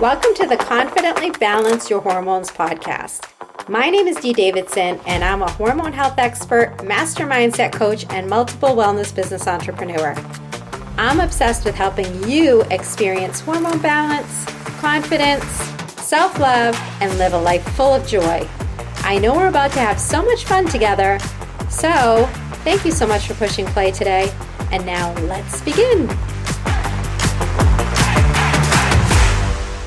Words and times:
Welcome 0.00 0.32
to 0.36 0.46
the 0.46 0.56
Confidently 0.56 1.30
Balance 1.30 1.90
Your 1.90 2.00
Hormones 2.00 2.50
podcast. 2.50 3.28
My 3.68 3.90
name 3.90 4.06
is 4.06 4.16
Dee 4.16 4.32
Davidson, 4.32 4.98
and 5.04 5.22
I'm 5.22 5.42
a 5.42 5.50
hormone 5.50 5.92
health 5.92 6.14
expert, 6.16 6.82
master 6.82 7.26
mindset 7.26 7.72
coach, 7.72 8.06
and 8.08 8.26
multiple 8.26 8.70
wellness 8.70 9.14
business 9.14 9.46
entrepreneur. 9.46 10.14
I'm 10.96 11.20
obsessed 11.20 11.66
with 11.66 11.74
helping 11.74 12.26
you 12.26 12.62
experience 12.70 13.40
hormone 13.40 13.78
balance, 13.80 14.46
confidence, 14.80 15.44
self 16.00 16.38
love, 16.38 16.74
and 17.02 17.18
live 17.18 17.34
a 17.34 17.38
life 17.38 17.68
full 17.74 17.94
of 17.94 18.06
joy. 18.06 18.48
I 19.02 19.18
know 19.18 19.34
we're 19.34 19.48
about 19.48 19.72
to 19.72 19.80
have 19.80 20.00
so 20.00 20.24
much 20.24 20.46
fun 20.46 20.66
together, 20.66 21.18
so 21.68 22.24
thank 22.64 22.86
you 22.86 22.90
so 22.90 23.06
much 23.06 23.28
for 23.28 23.34
pushing 23.34 23.66
play 23.66 23.90
today. 23.90 24.32
And 24.72 24.86
now 24.86 25.12
let's 25.24 25.60
begin. 25.60 26.08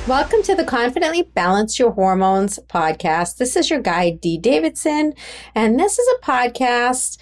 Welcome 0.05 0.43
to 0.43 0.55
the 0.55 0.65
Confidently 0.65 1.21
Balance 1.21 1.79
Your 1.79 1.91
Hormones 1.91 2.59
podcast. 2.67 3.37
This 3.37 3.55
is 3.55 3.69
your 3.69 3.79
guide, 3.79 4.19
Dee 4.19 4.37
Davidson, 4.37 5.13
and 5.55 5.79
this 5.79 5.97
is 5.97 6.05
a 6.17 6.25
podcast 6.25 7.19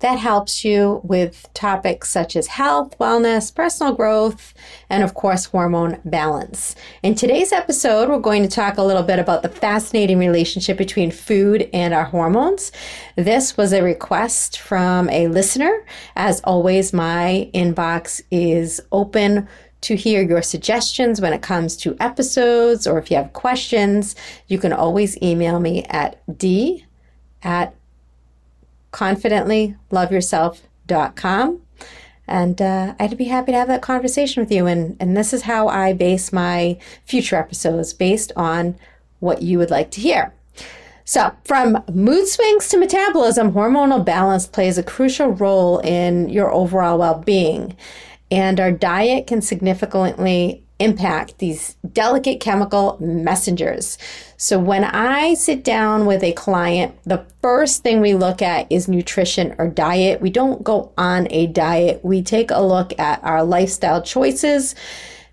that 0.00 0.18
helps 0.18 0.66
you 0.66 1.00
with 1.02 1.48
topics 1.54 2.10
such 2.10 2.36
as 2.36 2.46
health, 2.46 2.96
wellness, 2.98 3.52
personal 3.52 3.94
growth, 3.94 4.52
and 4.90 5.02
of 5.02 5.14
course, 5.14 5.46
hormone 5.46 5.98
balance. 6.04 6.76
In 7.02 7.14
today's 7.14 7.52
episode, 7.52 8.10
we're 8.10 8.18
going 8.18 8.42
to 8.42 8.50
talk 8.50 8.76
a 8.76 8.82
little 8.82 9.02
bit 9.02 9.18
about 9.18 9.42
the 9.42 9.48
fascinating 9.48 10.18
relationship 10.18 10.76
between 10.76 11.10
food 11.10 11.70
and 11.72 11.94
our 11.94 12.04
hormones. 12.04 12.70
This 13.16 13.56
was 13.56 13.72
a 13.72 13.82
request 13.82 14.60
from 14.60 15.08
a 15.08 15.28
listener. 15.28 15.86
As 16.14 16.42
always, 16.44 16.92
my 16.92 17.50
inbox 17.54 18.20
is 18.30 18.78
open 18.92 19.48
to 19.82 19.94
hear 19.94 20.22
your 20.22 20.42
suggestions 20.42 21.20
when 21.20 21.32
it 21.32 21.42
comes 21.42 21.76
to 21.78 21.96
episodes 22.00 22.86
or 22.86 22.98
if 22.98 23.10
you 23.10 23.16
have 23.16 23.32
questions, 23.32 24.14
you 24.46 24.58
can 24.58 24.72
always 24.72 25.20
email 25.22 25.60
me 25.60 25.84
at 25.84 26.20
d 26.38 26.84
at 27.42 27.74
confidentlyloveyourself.com. 28.92 31.60
And 32.26 32.60
uh, 32.60 32.94
I'd 33.00 33.16
be 33.16 33.24
happy 33.24 33.52
to 33.52 33.58
have 33.58 33.68
that 33.68 33.80
conversation 33.80 34.42
with 34.42 34.52
you. 34.52 34.66
And, 34.66 34.98
and 35.00 35.16
this 35.16 35.32
is 35.32 35.40
how 35.42 35.68
I 35.68 35.92
base 35.94 36.32
my 36.32 36.78
future 37.06 37.36
episodes 37.36 37.94
based 37.94 38.32
on 38.36 38.76
what 39.20 39.42
you 39.42 39.58
would 39.58 39.70
like 39.70 39.90
to 39.92 40.00
hear. 40.00 40.34
So, 41.04 41.32
from 41.44 41.82
mood 41.90 42.26
swings 42.28 42.68
to 42.68 42.76
metabolism, 42.76 43.52
hormonal 43.52 44.04
balance 44.04 44.46
plays 44.46 44.76
a 44.76 44.82
crucial 44.82 45.28
role 45.28 45.78
in 45.78 46.28
your 46.28 46.52
overall 46.52 46.98
well 46.98 47.20
being. 47.20 47.74
And 48.30 48.60
our 48.60 48.72
diet 48.72 49.26
can 49.26 49.40
significantly 49.40 50.64
impact 50.78 51.38
these 51.38 51.76
delicate 51.92 52.40
chemical 52.40 52.96
messengers. 53.00 53.98
So 54.36 54.58
when 54.58 54.84
I 54.84 55.34
sit 55.34 55.64
down 55.64 56.06
with 56.06 56.22
a 56.22 56.32
client, 56.32 56.94
the 57.04 57.26
first 57.42 57.82
thing 57.82 58.00
we 58.00 58.14
look 58.14 58.42
at 58.42 58.70
is 58.70 58.86
nutrition 58.86 59.56
or 59.58 59.68
diet. 59.68 60.20
We 60.20 60.30
don't 60.30 60.62
go 60.62 60.92
on 60.96 61.26
a 61.30 61.48
diet. 61.48 62.04
We 62.04 62.22
take 62.22 62.50
a 62.50 62.62
look 62.62 62.96
at 62.98 63.22
our 63.24 63.42
lifestyle 63.42 64.02
choices. 64.02 64.76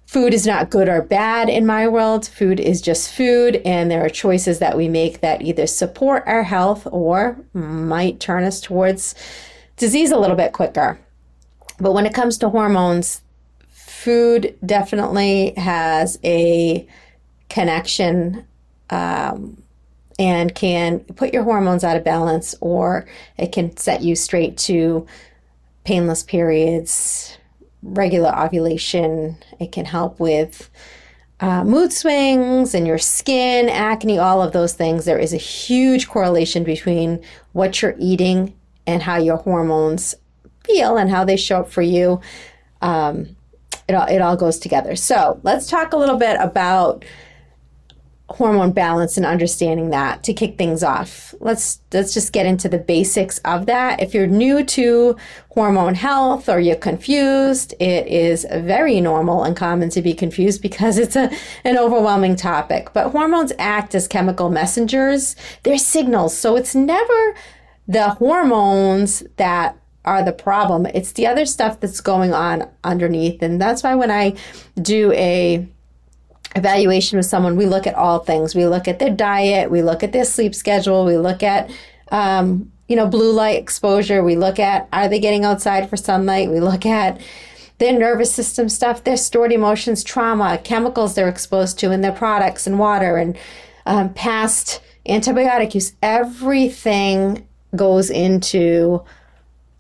Food 0.08 0.34
is 0.34 0.48
not 0.48 0.70
good 0.70 0.88
or 0.88 1.02
bad 1.02 1.50
in 1.50 1.66
my 1.66 1.88
world. 1.88 2.26
Food 2.28 2.60
is 2.60 2.82
just 2.82 3.12
food, 3.12 3.62
and 3.66 3.90
there 3.90 4.06
are 4.06 4.10
choices 4.10 4.60
that 4.60 4.78
we 4.78 4.88
make 4.88 5.22
that 5.22 5.42
either 5.42 5.68
support 5.68 6.24
our 6.26 6.44
health 6.44 6.88
or 6.92 7.38
might 7.54 8.20
turn 8.20 8.44
us 8.44 8.62
towards 8.62 9.16
disease 9.78 10.12
a 10.12 10.18
little 10.18 10.36
bit 10.36 10.54
quicker. 10.54 11.00
But 11.80 11.94
when 11.94 12.06
it 12.06 12.14
comes 12.14 12.38
to 12.40 12.50
hormones, 12.50 13.22
food 13.70 14.58
definitely 14.66 15.54
has 15.58 16.18
a 16.24 16.88
connection 17.50 18.46
um, 18.90 19.62
and 20.18 20.56
can 20.56 21.00
put 21.00 21.34
your 21.34 21.44
hormones 21.44 21.84
out 21.84 21.98
of 21.98 22.04
balance, 22.04 22.56
or 22.62 23.06
it 23.38 23.52
can 23.52 23.76
set 23.78 24.02
you 24.02 24.16
straight 24.16 24.58
to 24.58 25.06
painless 25.84 26.24
periods, 26.24 27.38
regular 27.82 28.34
ovulation. 28.36 29.38
It 29.60 29.72
can 29.72 29.86
help 29.86 30.20
with 30.20 30.70
uh, 31.42 31.64
mood 31.64 31.92
swings 31.92 32.74
and 32.74 32.88
your 32.88 32.98
skin, 32.98 33.68
acne, 33.68 34.18
all 34.18 34.42
of 34.42 34.54
those 34.54 34.74
things. 34.74 35.06
There 35.06 35.20
is 35.20 35.34
a 35.34 35.38
huge 35.38 36.08
correlation 36.08 36.64
between 36.64 37.22
what 37.52 37.82
you're 37.82 37.96
eating 38.00 38.56
and 38.88 39.02
how 39.02 39.18
your 39.18 39.38
hormones 39.38 40.16
feel 40.66 40.98
and 40.98 41.10
how 41.10 41.24
they 41.24 41.38
show 41.38 41.62
up 41.62 41.70
for 41.70 41.82
you. 41.82 42.20
Um, 42.82 43.36
it 43.88 43.94
all, 43.94 44.08
it 44.08 44.22
all 44.22 44.36
goes 44.36 44.60
together. 44.60 44.96
So 44.96 45.40
let's 45.44 45.70
talk 45.70 45.94
a 45.94 45.98
little 45.98 46.18
bit 46.18 46.38
about 46.40 47.06
hormone 48.30 48.72
balance 48.72 49.18
and 49.18 49.26
understanding 49.26 49.92
that 49.92 50.24
to 50.24 50.34
kick 50.34 50.58
things 50.58 50.84
off. 50.84 51.36
Let's 51.40 51.80
let's 51.94 52.14
just 52.14 52.34
get 52.34 52.48
into 52.48 52.68
the 52.68 52.80
basics 52.80 53.38
of 53.40 53.68
that. 53.68 54.02
If 54.02 54.14
you're 54.14 54.28
new 54.28 54.64
to 54.66 55.16
hormone 55.50 55.94
health 55.94 56.50
or 56.50 56.60
you're 56.60 56.76
confused, 56.76 57.76
it 57.80 58.08
is 58.08 58.46
very 58.52 59.00
normal 59.00 59.44
and 59.44 59.56
common 59.56 59.90
to 59.92 60.02
be 60.02 60.14
confused 60.14 60.62
because 60.62 60.98
it's 60.98 61.16
a, 61.16 61.32
an 61.64 61.78
overwhelming 61.78 62.36
topic. 62.36 62.92
But 62.94 63.12
hormones 63.12 63.54
act 63.60 63.94
as 63.94 64.08
chemical 64.08 64.50
messengers. 64.50 65.36
They're 65.64 65.78
signals. 65.78 66.36
So 66.36 66.56
it's 66.56 66.74
never 66.74 67.36
the 67.88 68.10
hormones 68.10 69.24
that 69.38 69.78
are 70.06 70.24
the 70.24 70.32
problem. 70.32 70.86
It's 70.88 71.12
the 71.12 71.28
other 71.28 71.46
stuff 71.46 71.80
that's 71.80 72.02
going 72.02 72.34
on 72.34 72.70
underneath. 72.84 73.42
And 73.42 73.60
that's 73.60 73.84
why 73.84 73.96
when 73.96 74.12
I 74.12 74.36
do 74.82 75.12
a 75.14 75.68
evaluation 76.56 77.18
with 77.18 77.26
someone, 77.26 77.58
we 77.58 77.66
look 77.66 77.86
at 77.86 77.96
all 77.96 78.20
things. 78.20 78.56
We 78.56 78.66
look 78.66 78.88
at 78.88 79.00
their 79.00 79.10
diet, 79.10 79.70
we 79.70 79.82
look 79.82 80.04
at 80.04 80.14
their 80.14 80.26
sleep 80.26 80.56
schedule, 80.56 81.06
we 81.06 81.18
look 81.18 81.44
at 81.44 81.70
um, 82.12 82.72
you 82.88 82.96
know, 82.96 83.08
blue 83.08 83.32
light 83.32 83.60
exposure, 83.60 84.24
we 84.24 84.36
look 84.36 84.60
at 84.60 84.88
are 84.94 85.08
they 85.08 85.20
getting 85.20 85.44
outside 85.44 85.90
for 85.90 85.98
sunlight, 85.98 86.50
we 86.50 86.60
look 86.60 86.86
at 86.86 87.20
their 87.78 87.98
nervous 87.98 88.34
system 88.34 88.70
stuff, 88.70 89.04
their 89.04 89.18
stored 89.18 89.52
emotions, 89.52 90.04
trauma, 90.04 90.58
chemicals 90.64 91.16
they're 91.16 91.28
exposed 91.28 91.78
to 91.80 91.92
in 91.92 92.02
their 92.02 92.12
products 92.12 92.68
and 92.68 92.80
water 92.80 93.18
and 93.18 93.38
um, 93.86 94.14
past 94.14 94.82
antibiotic 95.08 95.74
use. 95.74 95.94
Everything 96.02 97.48
goes 97.76 98.10
into 98.10 99.04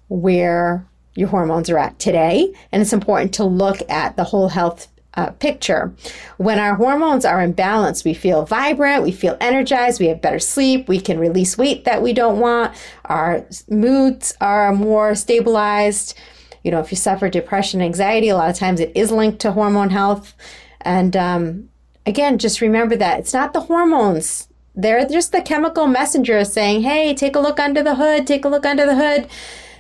where 0.08 0.88
your 1.16 1.30
hormones 1.30 1.70
are 1.70 1.78
at 1.78 1.98
today. 1.98 2.54
And 2.72 2.82
it's 2.82 2.94
important 2.94 3.34
to 3.36 3.46
look 3.46 3.78
at 3.90 4.16
the 4.18 4.24
whole 4.24 4.50
health 4.50 4.88
uh, 5.16 5.32
picture. 5.32 5.94
When 6.38 6.60
our 6.60 6.76
hormones 6.76 7.26
are 7.26 7.42
in 7.42 7.54
balance, 7.54 8.04
we 8.04 8.14
feel 8.14 8.46
vibrant, 8.46 9.04
we 9.04 9.12
feel 9.12 9.38
energized, 9.40 10.00
we 10.00 10.08
have 10.08 10.22
better 10.22 10.40
sleep, 10.40 10.88
we 10.88 11.00
can 11.00 11.20
release 11.20 11.58
weight 11.58 11.86
that 11.86 12.02
we 12.02 12.14
don't 12.14 12.40
want, 12.40 12.76
our 13.06 13.46
moods 13.70 14.36
are 14.42 14.74
more 14.74 15.16
stabilized. 15.16 16.18
You 16.64 16.72
know, 16.72 16.80
if 16.80 16.92
you 16.92 16.98
suffer 16.98 17.30
depression, 17.30 17.82
anxiety, 17.82 18.28
a 18.28 18.36
lot 18.36 18.50
of 18.50 18.58
times 18.58 18.80
it 18.80 18.92
is 18.96 19.12
linked 19.12 19.40
to 19.40 19.54
hormone 19.54 19.92
health. 19.92 20.34
And 20.82 21.16
um, 21.16 21.70
again, 22.06 22.38
just 22.38 22.60
remember 22.60 22.98
that 22.98 23.20
it's 23.20 23.34
not 23.34 23.54
the 23.54 23.62
hormones. 23.62 24.50
They're 24.74 25.08
just 25.08 25.32
the 25.32 25.42
chemical 25.42 25.88
messengers 25.88 26.52
saying, 26.52 26.82
hey, 26.82 27.14
take 27.14 27.38
a 27.38 27.40
look 27.40 27.60
under 27.60 27.82
the 27.82 27.96
hood, 27.96 28.28
take 28.28 28.44
a 28.44 28.50
look 28.50 28.66
under 28.66 28.86
the 28.86 28.96
hood 28.96 29.30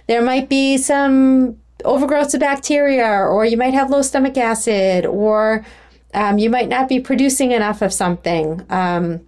there 0.07 0.21
might 0.21 0.49
be 0.49 0.77
some 0.77 1.57
overgrowth 1.83 2.33
of 2.33 2.39
bacteria, 2.39 3.05
or 3.05 3.45
you 3.45 3.57
might 3.57 3.73
have 3.73 3.89
low 3.89 4.01
stomach 4.01 4.37
acid, 4.37 5.05
or 5.05 5.65
um, 6.13 6.37
you 6.37 6.49
might 6.49 6.69
not 6.69 6.87
be 6.87 6.99
producing 6.99 7.51
enough 7.51 7.81
of 7.81 7.93
something. 7.93 8.65
Um, 8.69 9.21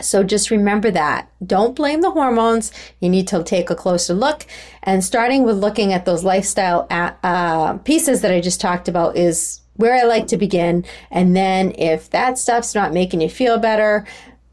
so 0.00 0.22
just 0.22 0.50
remember 0.50 0.90
that. 0.92 1.28
Don't 1.44 1.74
blame 1.74 2.02
the 2.02 2.10
hormones. 2.10 2.70
You 3.00 3.08
need 3.08 3.26
to 3.28 3.42
take 3.42 3.70
a 3.70 3.74
closer 3.74 4.14
look. 4.14 4.46
And 4.82 5.02
starting 5.02 5.42
with 5.42 5.58
looking 5.58 5.92
at 5.92 6.04
those 6.04 6.24
lifestyle 6.24 6.86
uh, 6.90 7.78
pieces 7.78 8.20
that 8.20 8.30
I 8.30 8.40
just 8.40 8.60
talked 8.60 8.88
about 8.88 9.16
is 9.16 9.60
where 9.74 9.94
I 9.94 10.02
like 10.02 10.26
to 10.28 10.36
begin. 10.36 10.84
And 11.10 11.34
then 11.34 11.72
if 11.78 12.10
that 12.10 12.38
stuff's 12.38 12.74
not 12.74 12.92
making 12.92 13.20
you 13.20 13.30
feel 13.30 13.58
better, 13.58 14.06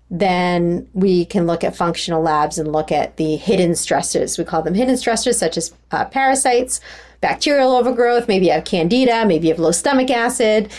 then 0.09 0.87
we 0.93 1.25
can 1.25 1.47
look 1.47 1.63
at 1.63 1.75
functional 1.75 2.21
labs 2.21 2.57
and 2.57 2.71
look 2.71 2.91
at 2.91 3.17
the 3.17 3.35
hidden 3.35 3.71
stressors. 3.71 4.37
We 4.37 4.43
call 4.43 4.61
them 4.61 4.75
hidden 4.75 4.95
stressors, 4.95 5.35
such 5.35 5.57
as 5.57 5.73
uh, 5.91 6.05
parasites, 6.05 6.79
bacterial 7.21 7.71
overgrowth, 7.71 8.27
maybe 8.27 8.47
you 8.47 8.51
have 8.51 8.65
candida, 8.65 9.25
maybe 9.25 9.47
you 9.47 9.53
have 9.53 9.59
low 9.59 9.71
stomach 9.71 10.11
acid. 10.11 10.71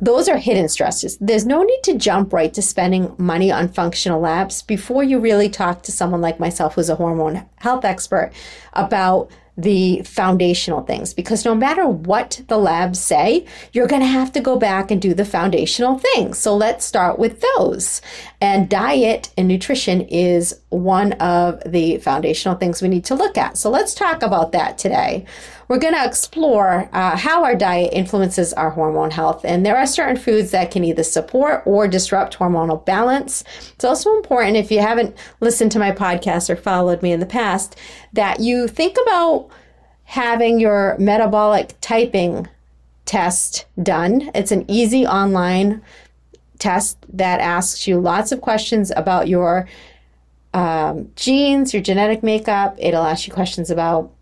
Those 0.00 0.28
are 0.28 0.38
hidden 0.38 0.66
stressors. 0.66 1.16
There's 1.20 1.46
no 1.46 1.62
need 1.62 1.82
to 1.84 1.98
jump 1.98 2.32
right 2.32 2.52
to 2.54 2.62
spending 2.62 3.14
money 3.18 3.52
on 3.52 3.68
functional 3.68 4.20
labs 4.20 4.62
before 4.62 5.04
you 5.04 5.20
really 5.20 5.48
talk 5.48 5.82
to 5.82 5.92
someone 5.92 6.20
like 6.20 6.40
myself, 6.40 6.74
who's 6.74 6.88
a 6.88 6.96
hormone 6.96 7.44
health 7.56 7.84
expert, 7.84 8.32
about 8.72 9.30
the 9.56 10.00
foundational 10.02 10.82
things 10.82 11.12
because 11.12 11.44
no 11.44 11.54
matter 11.54 11.86
what 11.86 12.40
the 12.48 12.56
labs 12.56 12.98
say, 12.98 13.46
you're 13.72 13.86
going 13.86 14.00
to 14.00 14.06
have 14.06 14.32
to 14.32 14.40
go 14.40 14.58
back 14.58 14.90
and 14.90 15.02
do 15.02 15.12
the 15.12 15.24
foundational 15.24 15.98
things. 15.98 16.38
So 16.38 16.56
let's 16.56 16.84
start 16.84 17.18
with 17.18 17.44
those. 17.56 18.00
And 18.40 18.68
diet 18.68 19.30
and 19.36 19.48
nutrition 19.48 20.02
is 20.02 20.58
one 20.70 21.12
of 21.14 21.62
the 21.66 21.98
foundational 21.98 22.56
things 22.56 22.80
we 22.80 22.88
need 22.88 23.04
to 23.04 23.14
look 23.14 23.36
at. 23.36 23.58
So 23.58 23.68
let's 23.68 23.94
talk 23.94 24.22
about 24.22 24.52
that 24.52 24.78
today. 24.78 25.26
We're 25.68 25.78
going 25.78 25.94
to 25.94 26.04
explore 26.04 26.88
uh, 26.92 27.16
how 27.16 27.44
our 27.44 27.54
diet 27.54 27.92
influences 27.92 28.52
our 28.52 28.70
hormone 28.70 29.10
health. 29.10 29.44
And 29.44 29.64
there 29.64 29.76
are 29.76 29.86
certain 29.86 30.16
foods 30.16 30.50
that 30.50 30.70
can 30.70 30.84
either 30.84 31.02
support 31.02 31.62
or 31.64 31.88
disrupt 31.88 32.38
hormonal 32.38 32.84
balance. 32.84 33.44
It's 33.74 33.84
also 33.84 34.14
important, 34.16 34.56
if 34.56 34.70
you 34.70 34.80
haven't 34.80 35.16
listened 35.40 35.72
to 35.72 35.78
my 35.78 35.92
podcast 35.92 36.50
or 36.50 36.56
followed 36.56 37.02
me 37.02 37.12
in 37.12 37.20
the 37.20 37.26
past, 37.26 37.78
that 38.12 38.40
you 38.40 38.68
think 38.68 38.96
about 39.06 39.48
having 40.04 40.60
your 40.60 40.96
metabolic 40.98 41.74
typing 41.80 42.48
test 43.04 43.66
done. 43.82 44.30
It's 44.34 44.52
an 44.52 44.64
easy 44.68 45.06
online 45.06 45.82
test 46.58 46.98
that 47.12 47.40
asks 47.40 47.88
you 47.88 47.98
lots 47.98 48.30
of 48.30 48.40
questions 48.40 48.92
about 48.94 49.26
your 49.26 49.68
um, 50.54 51.10
genes, 51.16 51.72
your 51.72 51.82
genetic 51.82 52.22
makeup. 52.22 52.76
It'll 52.78 53.02
ask 53.04 53.26
you 53.26 53.32
questions 53.32 53.70
about 53.70 54.12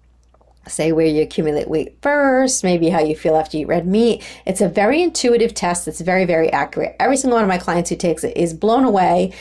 say 0.70 0.93
where 0.93 1.06
you 1.06 1.22
accumulate 1.22 1.69
weight 1.69 1.96
first, 2.02 2.64
maybe 2.64 2.88
how 2.88 3.00
you 3.00 3.17
feel 3.17 3.37
after 3.37 3.56
you 3.56 3.62
eat 3.64 3.69
red 3.69 3.87
meat. 3.87 4.22
It's 4.46 4.61
a 4.61 4.69
very 4.69 5.02
intuitive 5.02 5.55
test 5.55 5.87
that's 5.87 6.00
very, 6.00 6.25
very 6.25 6.50
accurate. 6.52 6.96
Every 6.99 7.17
single 7.17 7.37
one 7.37 7.44
of 7.44 7.49
my 7.49 7.58
clients 7.58 7.90
who 7.90 7.96
takes 7.96 8.25
it 8.25 8.37
is 8.37 8.55
blown 8.55 8.84
away 8.84 9.32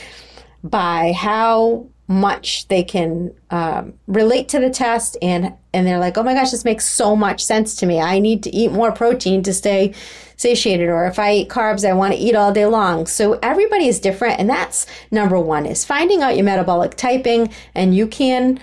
by 0.63 1.13
how 1.13 1.87
much 2.09 2.67
they 2.69 2.83
can 2.83 3.31
um, 3.51 3.93
relate 4.07 4.49
to 4.49 4.59
the 4.59 4.69
test 4.71 5.15
and 5.21 5.53
and 5.75 5.85
they're 5.85 5.99
like 5.99 6.17
oh 6.17 6.23
my 6.23 6.33
gosh 6.33 6.49
this 6.49 6.65
makes 6.65 6.89
so 6.89 7.15
much 7.15 7.43
sense 7.43 7.75
to 7.75 7.85
me 7.85 8.01
i 8.01 8.17
need 8.17 8.41
to 8.41 8.49
eat 8.49 8.71
more 8.71 8.91
protein 8.91 9.43
to 9.43 9.53
stay 9.53 9.93
satiated 10.35 10.89
or 10.89 11.05
if 11.05 11.19
i 11.19 11.31
eat 11.31 11.49
carbs 11.49 11.87
i 11.87 11.93
want 11.93 12.11
to 12.11 12.19
eat 12.19 12.33
all 12.33 12.51
day 12.51 12.65
long 12.65 13.05
so 13.05 13.37
everybody 13.43 13.87
is 13.87 13.99
different 13.99 14.39
and 14.39 14.49
that's 14.49 14.87
number 15.11 15.39
one 15.39 15.67
is 15.67 15.85
finding 15.85 16.23
out 16.23 16.35
your 16.35 16.43
metabolic 16.43 16.95
typing 16.95 17.47
and 17.75 17.95
you 17.95 18.07
can 18.07 18.59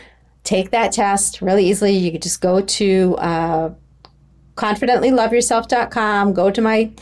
take 0.47 0.71
that 0.71 0.93
test 0.93 1.43
really 1.43 1.69
easily. 1.69 1.97
You 1.97 2.13
could 2.13 2.23
just 2.23 2.41
go 2.41 2.61
to 2.61 3.17
uh, 3.19 3.71
confidentlyloveyourself.com, 4.55 6.33
go 6.33 6.51
to 6.51 6.61
my 6.63 6.93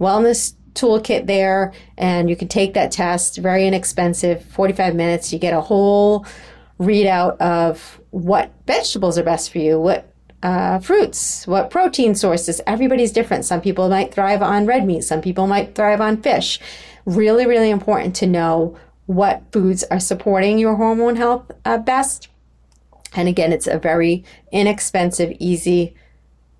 wellness 0.00 0.54
toolkit 0.74 1.26
there, 1.26 1.72
and 1.96 2.28
you 2.28 2.36
can 2.36 2.48
take 2.48 2.74
that 2.74 2.92
test. 2.92 3.38
Very 3.38 3.66
inexpensive, 3.66 4.44
45 4.44 4.94
minutes. 4.94 5.32
You 5.32 5.38
get 5.38 5.54
a 5.54 5.60
whole 5.60 6.26
readout 6.78 7.36
of 7.38 8.00
what 8.10 8.52
vegetables 8.66 9.18
are 9.18 9.22
best 9.22 9.50
for 9.50 9.58
you, 9.58 9.80
what 9.80 10.12
uh, 10.42 10.78
fruits, 10.78 11.46
what 11.46 11.70
protein 11.70 12.14
sources. 12.14 12.60
Everybody's 12.66 13.12
different. 13.12 13.44
Some 13.44 13.60
people 13.60 13.88
might 13.88 14.14
thrive 14.14 14.42
on 14.42 14.66
red 14.66 14.86
meat, 14.86 15.02
some 15.02 15.20
people 15.20 15.46
might 15.46 15.74
thrive 15.74 16.00
on 16.00 16.22
fish. 16.22 16.60
Really, 17.06 17.46
really 17.46 17.70
important 17.70 18.14
to 18.16 18.26
know 18.26 18.76
what 19.06 19.42
foods 19.52 19.82
are 19.84 19.98
supporting 19.98 20.58
your 20.58 20.76
hormone 20.76 21.16
health 21.16 21.50
uh, 21.64 21.78
best 21.78 22.28
and 23.14 23.28
again, 23.28 23.52
it's 23.52 23.66
a 23.66 23.78
very 23.78 24.24
inexpensive, 24.52 25.36
easy 25.38 25.94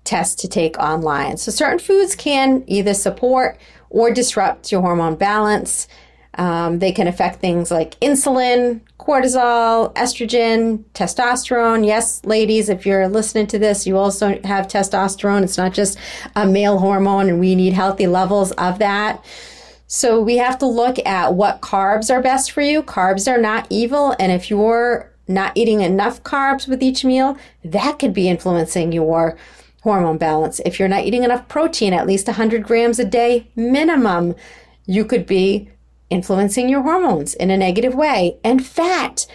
test 0.03 0.39
to 0.39 0.47
take 0.47 0.77
online. 0.79 1.37
So, 1.37 1.51
certain 1.51 1.79
foods 1.79 2.15
can 2.15 2.63
either 2.67 2.93
support 2.93 3.59
or 3.89 4.11
disrupt 4.11 4.71
your 4.71 4.81
hormone 4.81 5.15
balance. 5.15 5.87
Um, 6.35 6.79
they 6.79 6.91
can 6.91 7.07
affect 7.07 7.41
things 7.41 7.69
like 7.71 7.99
insulin, 7.99 8.81
cortisol, 8.99 9.93
estrogen, 9.95 10.83
testosterone. 10.93 11.85
Yes, 11.85 12.23
ladies, 12.23 12.69
if 12.69 12.85
you're 12.85 13.07
listening 13.07 13.47
to 13.47 13.59
this, 13.59 13.87
you 13.87 13.97
also 13.97 14.39
have 14.43 14.67
testosterone. 14.67 15.43
It's 15.43 15.57
not 15.57 15.73
just 15.73 15.97
a 16.35 16.45
male 16.45 16.77
hormone, 16.77 17.29
and 17.29 17.39
we 17.39 17.55
need 17.55 17.73
healthy 17.73 18.07
levels 18.07 18.51
of 18.53 18.79
that. 18.79 19.23
So 19.87 20.21
we 20.21 20.37
have 20.37 20.59
to 20.59 20.67
look 20.67 21.03
at 21.05 21.33
what 21.33 21.61
carbs 21.61 22.13
are 22.13 22.21
best 22.21 22.51
for 22.51 22.61
you. 22.61 22.83
Carbs 22.83 23.29
are 23.29 23.41
not 23.41 23.65
evil, 23.71 24.15
and 24.19 24.31
if 24.31 24.49
you're 24.49 25.08
not 25.29 25.53
eating 25.55 25.81
enough 25.81 26.23
carbs 26.23 26.67
with 26.67 26.83
each 26.83 27.05
meal, 27.05 27.37
that 27.63 27.99
could 27.99 28.13
be 28.13 28.27
influencing 28.27 28.91
your 28.91 29.37
hormone 29.83 30.17
balance. 30.17 30.59
If 30.65 30.79
you're 30.79 30.89
not 30.89 31.05
eating 31.05 31.23
enough 31.23 31.47
protein, 31.47 31.93
at 31.93 32.07
least 32.07 32.27
100 32.27 32.63
grams 32.63 32.99
a 32.99 33.05
day 33.05 33.47
minimum, 33.55 34.35
you 34.85 35.05
could 35.05 35.25
be 35.25 35.69
influencing 36.09 36.67
your 36.67 36.81
hormones 36.81 37.35
in 37.35 37.51
a 37.51 37.57
negative 37.57 37.93
way. 37.93 38.37
And 38.43 38.65
fat. 38.65 39.27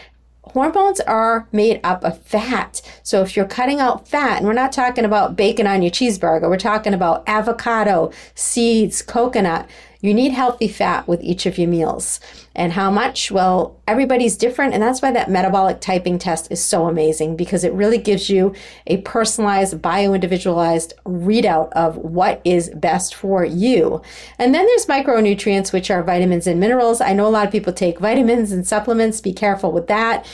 Hormones 0.43 1.01
are 1.01 1.49
made 1.53 1.81
up 1.83 2.05
of 2.05 2.21
fat. 2.23 2.83
So 3.03 3.23
if 3.23 3.37
you're 3.37 3.47
cutting 3.47 3.81
out 3.81 4.07
fat, 4.07 4.39
and 4.39 4.47
we're 4.47 4.53
not 4.53 4.73
talking 4.73 5.05
about 5.05 5.37
bacon 5.37 5.67
on 5.67 5.83
your 5.83 5.91
cheeseburger, 5.91 6.49
we're 6.49 6.59
talking 6.59 6.95
about 6.95 7.25
avocado, 7.27 8.13
seeds, 8.35 9.01
coconut, 9.01 9.69
you 10.05 10.13
need 10.13 10.33
healthy 10.33 10.69
fat 10.69 11.09
with 11.09 11.23
each 11.23 11.47
of 11.47 11.57
your 11.57 11.67
meals. 11.67 12.21
And 12.55 12.75
how 12.75 12.91
much? 12.91 13.31
Well, 13.31 13.81
everybody's 13.89 14.37
different. 14.37 14.75
And 14.75 14.83
that's 14.83 15.01
why 15.01 15.11
that 15.13 15.31
metabolic 15.31 15.81
typing 15.81 16.19
test 16.19 16.53
is 16.53 16.63
so 16.63 16.89
amazing 16.89 17.37
because 17.37 17.65
it 17.65 17.73
really 17.73 17.97
gives 17.97 18.29
you 18.29 18.55
a 18.87 18.99
personalized, 18.99 19.81
bio 19.81 20.13
individualized 20.13 20.93
readout 21.07 21.73
of 21.73 21.97
what 21.97 22.43
is 22.45 22.69
best 22.75 23.15
for 23.15 23.47
you. 23.47 24.03
And 24.39 24.55
then 24.55 24.67
there's 24.67 24.85
micronutrients, 24.85 25.73
which 25.73 25.91
are 25.91 26.03
vitamins 26.03 26.47
and 26.47 26.61
minerals. 26.61 27.01
I 27.01 27.15
know 27.15 27.27
a 27.27 27.31
lot 27.31 27.47
of 27.47 27.53
people 27.53 27.73
take 27.73 27.99
vitamins 27.99 28.53
and 28.53 28.67
supplements. 28.67 29.23
Be 29.23 29.33
careful 29.33 29.73
with 29.73 29.87
that 29.87 30.27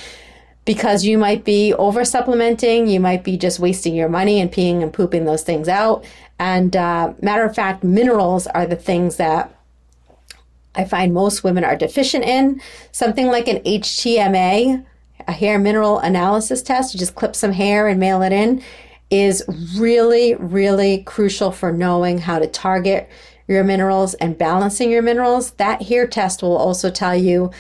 because 0.65 1.05
you 1.05 1.17
might 1.17 1.45
be 1.45 1.73
over 1.75 2.05
supplementing, 2.05 2.89
you 2.89 2.99
might 2.99 3.23
be 3.23 3.37
just 3.37 3.61
wasting 3.61 3.95
your 3.95 4.09
money 4.09 4.41
and 4.41 4.51
peeing 4.51 4.83
and 4.83 4.93
pooping 4.93 5.27
those 5.27 5.45
things 5.45 5.69
out. 5.69 6.05
And 6.41 6.75
uh, 6.75 7.15
matter 7.23 7.45
of 7.45 7.55
fact, 7.55 7.85
minerals 7.85 8.49
are 8.49 8.67
the 8.67 8.77
things 8.77 9.17
that 9.17 9.55
I 10.75 10.85
find 10.85 11.13
most 11.13 11.43
women 11.43 11.65
are 11.65 11.77
deficient 11.77 12.25
in. 12.25 12.61
Something 12.93 13.27
like 13.27 13.49
an 13.49 13.59
HTMA, 13.59 14.85
a 15.27 15.33
hair 15.33 15.59
mineral 15.59 15.99
analysis 15.99 16.63
test, 16.63 16.95
you 16.95 16.99
just 16.99 17.15
clip 17.15 17.35
some 17.35 17.53
hair 17.53 17.89
and 17.89 17.99
mail 17.99 18.23
it 18.23 18.33
in, 18.33 18.63
is 19.11 19.45
really, 19.77 20.35
really 20.37 21.03
crucial 21.03 21.51
for 21.51 21.73
knowing 21.73 22.19
how 22.19 22.39
to 22.39 22.47
target 22.47 23.09
your 23.49 23.65
minerals 23.65 24.15
and 24.15 24.39
balancing 24.39 24.91
your 24.91 25.03
minerals. 25.03 25.51
That 25.53 25.83
hair 25.83 26.07
test 26.07 26.43
will 26.43 26.57
also 26.57 26.91
tell 26.91 27.17
you 27.17 27.51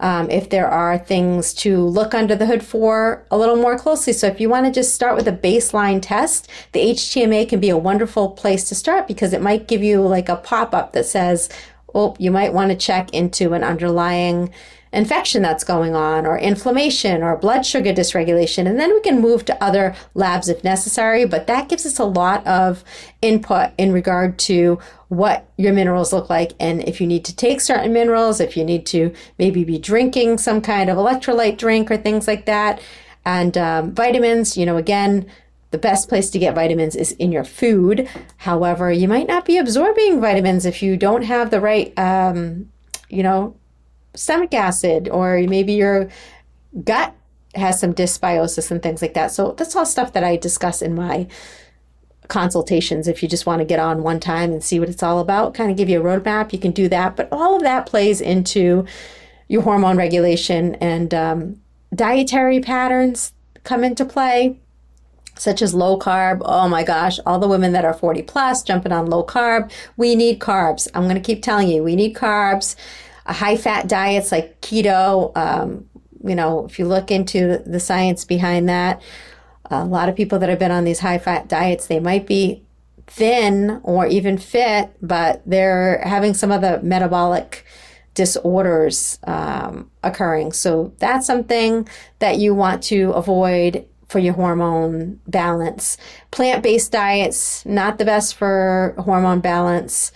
um, 0.00 0.30
if 0.30 0.48
there 0.48 0.68
are 0.68 0.98
things 0.98 1.52
to 1.54 1.78
look 1.84 2.14
under 2.14 2.34
the 2.34 2.46
hood 2.46 2.62
for 2.62 3.26
a 3.30 3.36
little 3.36 3.56
more 3.56 3.78
closely. 3.78 4.12
So 4.12 4.26
if 4.26 4.40
you 4.40 4.48
want 4.48 4.66
to 4.66 4.72
just 4.72 4.94
start 4.94 5.14
with 5.14 5.28
a 5.28 5.32
baseline 5.32 6.00
test, 6.00 6.48
the 6.72 6.80
HTMA 6.80 7.48
can 7.48 7.60
be 7.60 7.68
a 7.68 7.76
wonderful 7.76 8.30
place 8.30 8.64
to 8.70 8.74
start 8.74 9.06
because 9.06 9.32
it 9.32 9.42
might 9.42 9.68
give 9.68 9.82
you 9.82 10.00
like 10.00 10.28
a 10.28 10.36
pop 10.36 10.74
up 10.74 10.92
that 10.94 11.04
says, 11.06 11.50
oh, 11.94 12.16
you 12.18 12.30
might 12.30 12.52
want 12.52 12.70
to 12.70 12.76
check 12.76 13.12
into 13.12 13.52
an 13.52 13.64
underlying 13.64 14.52
infection 14.92 15.40
that's 15.40 15.62
going 15.62 15.94
on 15.94 16.26
or 16.26 16.36
inflammation 16.36 17.22
or 17.22 17.36
blood 17.36 17.64
sugar 17.64 17.92
dysregulation. 17.92 18.66
And 18.66 18.78
then 18.78 18.92
we 18.92 19.00
can 19.00 19.20
move 19.20 19.44
to 19.44 19.62
other 19.62 19.94
labs 20.14 20.48
if 20.48 20.64
necessary. 20.64 21.24
But 21.24 21.46
that 21.46 21.68
gives 21.68 21.86
us 21.86 21.98
a 21.98 22.04
lot 22.04 22.44
of 22.46 22.82
input 23.22 23.70
in 23.78 23.92
regard 23.92 24.38
to 24.40 24.80
what 25.08 25.48
your 25.56 25.72
minerals 25.72 26.12
look 26.12 26.30
like 26.30 26.52
and 26.60 26.88
if 26.88 27.00
you 27.00 27.06
need 27.06 27.24
to 27.24 27.34
take 27.34 27.60
certain 27.60 27.92
minerals, 27.92 28.40
if 28.40 28.56
you 28.56 28.64
need 28.64 28.86
to 28.86 29.12
maybe 29.38 29.64
be 29.64 29.78
drinking 29.78 30.38
some 30.38 30.60
kind 30.60 30.88
of 30.88 30.96
electrolyte 30.96 31.58
drink 31.58 31.90
or 31.90 31.96
things 31.96 32.28
like 32.28 32.46
that. 32.46 32.80
And 33.24 33.56
um, 33.58 33.92
vitamins, 33.92 34.56
you 34.56 34.64
know, 34.64 34.76
again, 34.76 35.26
the 35.70 35.78
best 35.78 36.08
place 36.08 36.30
to 36.30 36.38
get 36.38 36.54
vitamins 36.54 36.96
is 36.96 37.12
in 37.12 37.30
your 37.30 37.44
food. 37.44 38.08
However, 38.38 38.90
you 38.90 39.06
might 39.06 39.28
not 39.28 39.44
be 39.44 39.56
absorbing 39.56 40.20
vitamins 40.20 40.66
if 40.66 40.82
you 40.82 40.96
don't 40.96 41.22
have 41.22 41.50
the 41.50 41.60
right, 41.60 41.96
um, 41.98 42.70
you 43.08 43.22
know, 43.22 43.56
stomach 44.14 44.52
acid, 44.52 45.08
or 45.08 45.38
maybe 45.42 45.74
your 45.74 46.08
gut 46.84 47.14
has 47.54 47.80
some 47.80 47.94
dysbiosis 47.94 48.70
and 48.70 48.82
things 48.82 49.02
like 49.02 49.14
that. 49.14 49.30
So 49.30 49.52
that's 49.56 49.74
all 49.76 49.86
stuff 49.86 50.12
that 50.12 50.24
I 50.24 50.36
discuss 50.36 50.82
in 50.82 50.94
my 50.94 51.28
consultations. 52.28 53.06
If 53.06 53.22
you 53.22 53.28
just 53.28 53.46
want 53.46 53.60
to 53.60 53.64
get 53.64 53.78
on 53.78 54.02
one 54.02 54.20
time 54.20 54.52
and 54.52 54.62
see 54.62 54.80
what 54.80 54.88
it's 54.88 55.02
all 55.02 55.18
about, 55.20 55.54
kind 55.54 55.70
of 55.70 55.76
give 55.76 55.88
you 55.88 56.00
a 56.00 56.04
roadmap, 56.04 56.52
you 56.52 56.58
can 56.58 56.70
do 56.72 56.88
that. 56.88 57.16
But 57.16 57.28
all 57.30 57.56
of 57.56 57.62
that 57.62 57.86
plays 57.86 58.20
into 58.20 58.86
your 59.48 59.62
hormone 59.62 59.96
regulation 59.96 60.76
and 60.76 61.12
um, 61.12 61.60
dietary 61.94 62.60
patterns 62.60 63.32
come 63.64 63.84
into 63.84 64.04
play 64.04 64.60
such 65.40 65.62
as 65.62 65.72
low 65.72 65.98
carb. 65.98 66.42
Oh 66.44 66.68
my 66.68 66.84
gosh, 66.84 67.18
all 67.24 67.38
the 67.38 67.48
women 67.48 67.72
that 67.72 67.84
are 67.84 67.94
40 67.94 68.22
plus 68.22 68.62
jumping 68.62 68.92
on 68.92 69.06
low 69.06 69.24
carb. 69.24 69.72
We 69.96 70.14
need 70.14 70.38
carbs. 70.38 70.86
I'm 70.94 71.04
going 71.04 71.14
to 71.14 71.20
keep 71.20 71.42
telling 71.42 71.68
you, 71.68 71.82
we 71.82 71.96
need 71.96 72.14
carbs. 72.14 72.76
A 73.24 73.32
high 73.32 73.56
fat 73.56 73.88
diets 73.88 74.32
like 74.32 74.60
keto, 74.60 75.34
um, 75.36 75.88
you 76.22 76.34
know, 76.34 76.66
if 76.66 76.78
you 76.78 76.86
look 76.86 77.10
into 77.10 77.62
the 77.64 77.80
science 77.80 78.26
behind 78.26 78.68
that, 78.68 79.00
a 79.70 79.84
lot 79.84 80.10
of 80.10 80.16
people 80.16 80.38
that 80.40 80.50
have 80.50 80.58
been 80.58 80.70
on 80.70 80.84
these 80.84 80.98
high 80.98 81.18
fat 81.18 81.48
diets, 81.48 81.86
they 81.86 82.00
might 82.00 82.26
be 82.26 82.62
thin 83.06 83.80
or 83.82 84.06
even 84.06 84.36
fit, 84.36 84.90
but 85.00 85.42
they're 85.46 86.02
having 86.04 86.34
some 86.34 86.52
of 86.52 86.60
the 86.60 86.82
metabolic 86.82 87.64
disorders 88.12 89.18
um, 89.24 89.90
occurring. 90.02 90.52
So 90.52 90.92
that's 90.98 91.26
something 91.26 91.88
that 92.18 92.38
you 92.38 92.54
want 92.54 92.82
to 92.84 93.12
avoid 93.12 93.86
for 94.10 94.18
your 94.18 94.34
hormone 94.34 95.20
balance. 95.28 95.96
Plant 96.32 96.64
based 96.64 96.90
diets, 96.90 97.64
not 97.64 97.98
the 97.98 98.04
best 98.04 98.34
for 98.34 98.94
hormone 98.98 99.38
balance. 99.38 100.10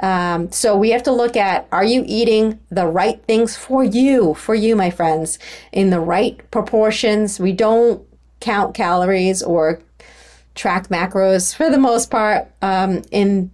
Um, 0.00 0.50
so 0.50 0.76
we 0.76 0.90
have 0.90 1.02
to 1.04 1.12
look 1.12 1.36
at 1.36 1.68
are 1.70 1.84
you 1.84 2.04
eating 2.06 2.58
the 2.70 2.86
right 2.86 3.22
things 3.26 3.54
for 3.54 3.84
you, 3.84 4.32
for 4.32 4.54
you, 4.54 4.74
my 4.74 4.88
friends, 4.88 5.38
in 5.72 5.90
the 5.90 6.00
right 6.00 6.50
proportions? 6.50 7.38
We 7.38 7.52
don't 7.52 8.02
count 8.40 8.74
calories 8.74 9.42
or 9.42 9.82
track 10.54 10.88
macros 10.88 11.54
for 11.54 11.68
the 11.68 11.78
most 11.78 12.10
part 12.10 12.50
um, 12.62 13.02
in 13.10 13.50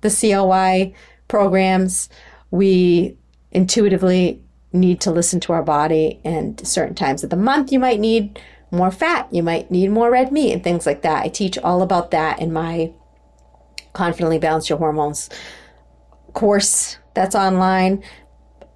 the 0.00 0.10
CLY 0.10 0.94
programs. 1.28 2.08
We 2.50 3.16
intuitively 3.52 4.42
need 4.72 5.00
to 5.02 5.12
listen 5.12 5.38
to 5.40 5.52
our 5.52 5.62
body, 5.62 6.20
and 6.24 6.66
certain 6.66 6.94
times 6.94 7.22
of 7.24 7.30
the 7.30 7.36
month, 7.36 7.72
you 7.72 7.78
might 7.78 8.00
need 8.00 8.40
more 8.70 8.90
fat, 8.90 9.28
you 9.32 9.42
might 9.42 9.70
need 9.70 9.90
more 9.90 10.10
red 10.10 10.32
meat, 10.32 10.52
and 10.52 10.62
things 10.62 10.86
like 10.86 11.02
that. 11.02 11.24
I 11.24 11.28
teach 11.28 11.58
all 11.58 11.82
about 11.82 12.10
that 12.10 12.40
in 12.40 12.52
my 12.52 12.92
Confidently 13.92 14.38
Balance 14.38 14.68
Your 14.68 14.78
Hormones 14.78 15.30
course 16.38 16.98
that's 17.14 17.34
online. 17.34 18.02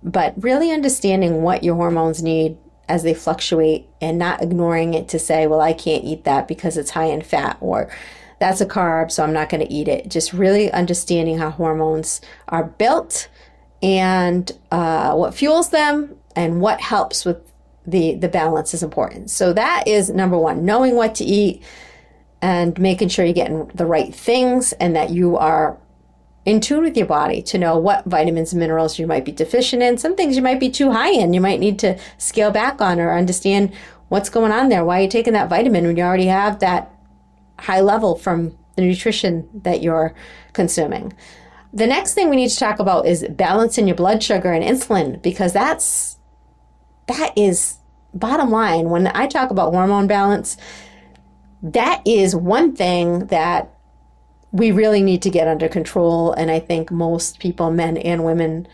But 0.03 0.35
really 0.37 0.73
understanding 0.73 1.43
what 1.43 1.63
your 1.63 1.77
hormones 1.77 2.23
need 2.23 2.59
as 2.89 3.05
they 3.05 3.15
fluctuate 3.15 3.87
and 4.01 4.19
not 4.19 4.43
ignoring 4.43 4.95
it 4.95 5.09
to 5.11 5.19
say, 5.19 5.47
well, 5.47 5.61
I 5.61 5.73
can't 5.73 6.05
eat 6.05 6.25
that 6.25 6.49
because 6.49 6.77
it's 6.77 6.91
high 6.91 7.05
in 7.07 7.23
fat 7.23 7.57
or 7.61 7.89
that's 8.41 8.61
a 8.61 8.67
carb, 8.67 9.13
so 9.13 9.23
I'm 9.23 9.33
not 9.33 9.49
going 9.49 9.65
to 9.65 9.73
eat 9.73 9.87
it. 9.87 10.09
Just 10.11 10.33
really 10.33 10.73
understanding 10.73 11.39
how 11.39 11.51
hormones 11.51 12.21
are 12.49 12.65
built 12.65 13.29
and 13.81 14.51
uh, 14.73 15.15
what 15.15 15.35
fuels 15.35 15.71
them 15.71 16.17
and 16.35 16.61
what 16.61 16.81
helps 16.81 17.25
with 17.25 17.51
the, 17.87 18.15
the 18.15 18.29
balance 18.29 18.75
is 18.75 18.83
important. 18.83 19.31
So 19.31 19.53
that 19.53 19.87
is 19.87 20.11
number 20.11 20.39
one, 20.39 20.65
knowing 20.65 20.95
what 20.95 21.15
to 21.17 21.25
eat 21.25 21.62
and 22.41 22.79
making 22.79 23.09
sure 23.09 23.25
you're 23.25 23.35
getting 23.35 23.67
the 23.75 23.87
right 23.87 24.15
things 24.15 24.73
and 24.75 24.97
that 24.97 25.11
you 25.11 25.37
are 25.37 25.79
in 26.45 26.61
tune 26.61 26.83
with 26.83 26.97
your 26.97 27.07
body 27.07 27.41
to 27.41 27.59
know 27.59 27.79
what 27.79 28.05
vitamins 28.05 28.53
and 28.53 28.61
minerals 28.61 28.99
you 28.99 29.07
might 29.07 29.25
be 29.25 29.33
deficient 29.33 29.83
in. 29.83 29.97
Some 29.97 30.17
things 30.17 30.37
you 30.37 30.43
might 30.43 30.59
be 30.59 30.71
too 30.71 30.91
high 30.91 31.11
in, 31.11 31.33
you 31.33 31.41
might 31.41 31.61
need 31.61 31.79
to 31.81 31.99
scale 32.19 32.51
back 32.51 32.81
on 32.81 32.99
or 32.99 33.17
understand 33.17 33.73
what's 34.09 34.29
going 34.29 34.53
on 34.53 34.69
there. 34.69 34.85
Why 34.85 34.99
are 34.99 35.03
you 35.03 35.09
taking 35.09 35.33
that 35.35 35.49
vitamin 35.49 35.87
when 35.87 35.97
you 35.97 36.03
already 36.03 36.27
have 36.27 36.59
that 36.59 36.93
high 37.59 37.81
level 37.81 38.17
from 38.17 38.57
the 38.77 38.83
nutrition 38.83 39.49
that 39.62 39.83
you're 39.83 40.15
consuming? 40.53 41.12
The 41.73 41.87
next 41.87 42.15
thing 42.15 42.29
we 42.29 42.37
need 42.37 42.51
to 42.51 42.59
talk 42.59 42.81
about 42.81 43.07
is 43.07 43.25
balancing 43.31 43.87
your 43.87 43.97
blood 43.97 44.23
sugar 44.23 44.53
and 44.53 44.65
insulin 44.65 45.23
because 45.23 45.53
that's 45.53 46.19
that 47.06 47.32
is 47.37 47.78
bottom 48.14 48.50
line 48.50 48.90
when 48.90 49.06
I 49.09 49.26
talk 49.26 49.50
about 49.50 49.73
hormone 49.73 50.06
balance 50.06 50.56
that 51.62 52.02
is 52.04 52.35
one 52.35 52.75
thing 52.75 53.26
that 53.26 53.73
we 54.50 54.71
really 54.71 55.02
need 55.02 55.23
to 55.23 55.30
get 55.30 55.49
under 55.49 55.68
control. 55.68 56.32
And 56.32 56.50
I 56.50 56.59
think 56.59 56.90
most 56.90 57.38
people, 57.38 57.71
men 57.71 57.97
and 57.97 58.25
women, 58.25 58.66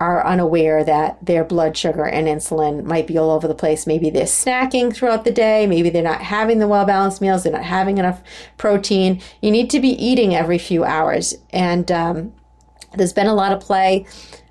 are 0.00 0.26
unaware 0.26 0.82
that 0.82 1.24
their 1.24 1.44
blood 1.44 1.76
sugar 1.76 2.06
and 2.06 2.26
insulin 2.26 2.84
might 2.84 3.06
be 3.06 3.18
all 3.18 3.30
over 3.30 3.46
the 3.46 3.54
place. 3.54 3.86
Maybe 3.86 4.08
they're 4.08 4.24
snacking 4.24 4.94
throughout 4.94 5.24
the 5.24 5.30
day. 5.30 5.66
Maybe 5.66 5.90
they're 5.90 6.02
not 6.02 6.22
having 6.22 6.58
the 6.58 6.68
well 6.68 6.86
balanced 6.86 7.20
meals. 7.20 7.42
They're 7.42 7.52
not 7.52 7.64
having 7.64 7.98
enough 7.98 8.22
protein. 8.56 9.20
You 9.42 9.50
need 9.50 9.70
to 9.70 9.80
be 9.80 9.90
eating 9.90 10.34
every 10.34 10.58
few 10.58 10.84
hours. 10.84 11.34
And 11.50 11.92
um, 11.92 12.32
there's 12.96 13.12
been 13.12 13.26
a 13.26 13.34
lot 13.34 13.52
of 13.52 13.60
play 13.60 14.06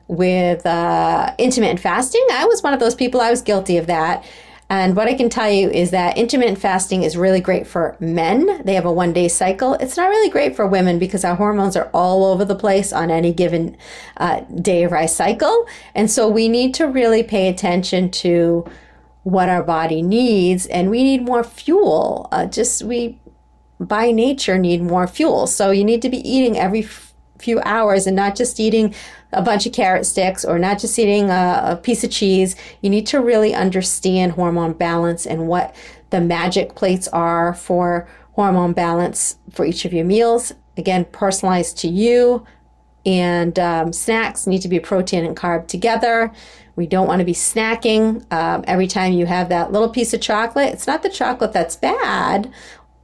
with 0.10 0.66
uh, 0.66 1.34
intermittent 1.38 1.80
fasting. 1.80 2.26
I 2.34 2.46
was 2.46 2.62
one 2.62 2.74
of 2.74 2.80
those 2.82 2.96
people, 2.96 3.22
I 3.22 3.30
was 3.30 3.42
guilty 3.42 3.78
of 3.78 3.88
that. 3.88 4.26
And 4.72 4.96
what 4.96 5.08
I 5.08 5.16
can 5.16 5.30
tell 5.30 5.50
you 5.50 5.70
is 5.70 5.92
that 5.92 6.18
intermittent 6.18 6.60
fasting 6.60 7.02
is 7.02 7.18
really 7.18 7.40
great 7.40 7.66
for 7.66 7.96
men. 8.00 8.64
They 8.66 8.76
have 8.76 8.86
a 8.86 8.92
one 8.92 9.14
day 9.14 9.28
cycle. 9.28 9.74
It's 9.76 9.98
not 9.98 10.10
really 10.10 10.30
great 10.30 10.56
for 10.56 10.68
women 10.68 11.00
because 11.00 11.24
our 11.24 11.36
hormones 11.36 11.76
are 11.76 11.90
all 11.92 12.26
over 12.26 12.46
the 12.46 12.56
place 12.56 12.94
on 12.94 13.10
any 13.10 13.34
given 13.34 13.78
uh, 14.18 14.42
day 14.42 14.84
of 14.84 14.92
our 14.92 15.08
cycle. 15.08 15.66
And 15.96 16.10
so 16.10 16.28
we 16.28 16.50
need 16.50 16.76
to 16.76 16.88
really 16.88 17.24
pay 17.24 17.48
attention 17.48 18.12
to 18.12 18.66
what 19.24 19.50
our 19.50 19.64
body 19.64 20.02
needs 20.02 20.66
and 20.68 20.90
we 20.90 21.04
need 21.04 21.24
more 21.24 21.44
fuel. 21.44 22.28
Uh, 22.32 22.46
just 22.46 22.84
we 22.84 23.20
by 23.80 24.12
nature 24.12 24.58
need 24.58 24.82
more 24.82 25.08
fuel. 25.08 25.48
So 25.48 25.72
you 25.72 25.84
need 25.84 26.02
to 26.04 26.10
be 26.10 26.18
eating 26.18 26.58
every 26.58 26.84
f- 26.84 27.14
few 27.40 27.60
hours 27.62 28.06
and 28.06 28.16
not 28.16 28.36
just 28.36 28.60
eating 28.60 28.94
a 29.32 29.42
bunch 29.42 29.66
of 29.66 29.74
carrot 29.74 30.06
sticks 30.06 30.44
or 30.44 30.58
not 30.58 30.80
just 30.80 30.98
eating 30.98 31.30
a, 31.30 31.62
a 31.64 31.76
piece 31.76 32.04
of 32.04 32.12
cheese. 32.12 32.56
You 32.82 32.90
need 32.90 33.06
to 33.08 33.20
really 33.20 33.54
understand 33.54 34.34
hormone 34.34 34.74
balance 34.74 35.26
and 35.26 35.48
what 35.48 35.76
the 36.10 36.22
magic 36.22 36.76
plates 36.76 37.08
are 37.10 37.54
for 37.54 38.08
hormone 38.34 38.74
balance 38.74 39.38
for 39.52 39.66
each 39.66 39.86
of 39.86 39.94
your 39.94 40.06
meals. 40.06 40.54
Again, 40.78 41.06
personalized 41.12 41.78
to 41.80 41.88
you. 41.88 42.46
And 43.06 43.58
um, 43.60 43.94
snacks 43.94 44.48
need 44.48 44.62
to 44.62 44.68
be 44.68 44.80
protein 44.80 45.26
and 45.26 45.36
carb 45.36 45.68
together. 45.68 46.32
We 46.76 46.88
don't 46.88 47.08
want 47.08 47.20
to 47.20 47.26
be 47.26 47.34
snacking 47.34 48.32
um, 48.32 48.64
every 48.68 48.88
time 48.88 49.14
you 49.14 49.26
have 49.26 49.50
that 49.50 49.72
little 49.72 49.90
piece 49.90 50.14
of 50.14 50.22
chocolate. 50.22 50.74
It's 50.74 50.88
not 50.88 51.04
the 51.04 51.10
chocolate 51.10 51.54
that's 51.54 51.76
bad. 51.76 52.52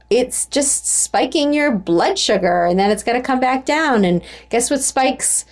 It's 0.10 0.46
just 0.46 0.86
spiking 0.88 1.54
your 1.54 1.72
blood 1.72 2.18
sugar 2.18 2.66
and 2.66 2.80
then 2.80 2.92
it's 2.92 3.04
going 3.04 3.20
to 3.20 3.26
come 3.26 3.40
back 3.40 3.66
down. 3.66 4.06
And 4.06 4.22
guess 4.50 4.70
what 4.70 4.82
spikes 4.82 5.46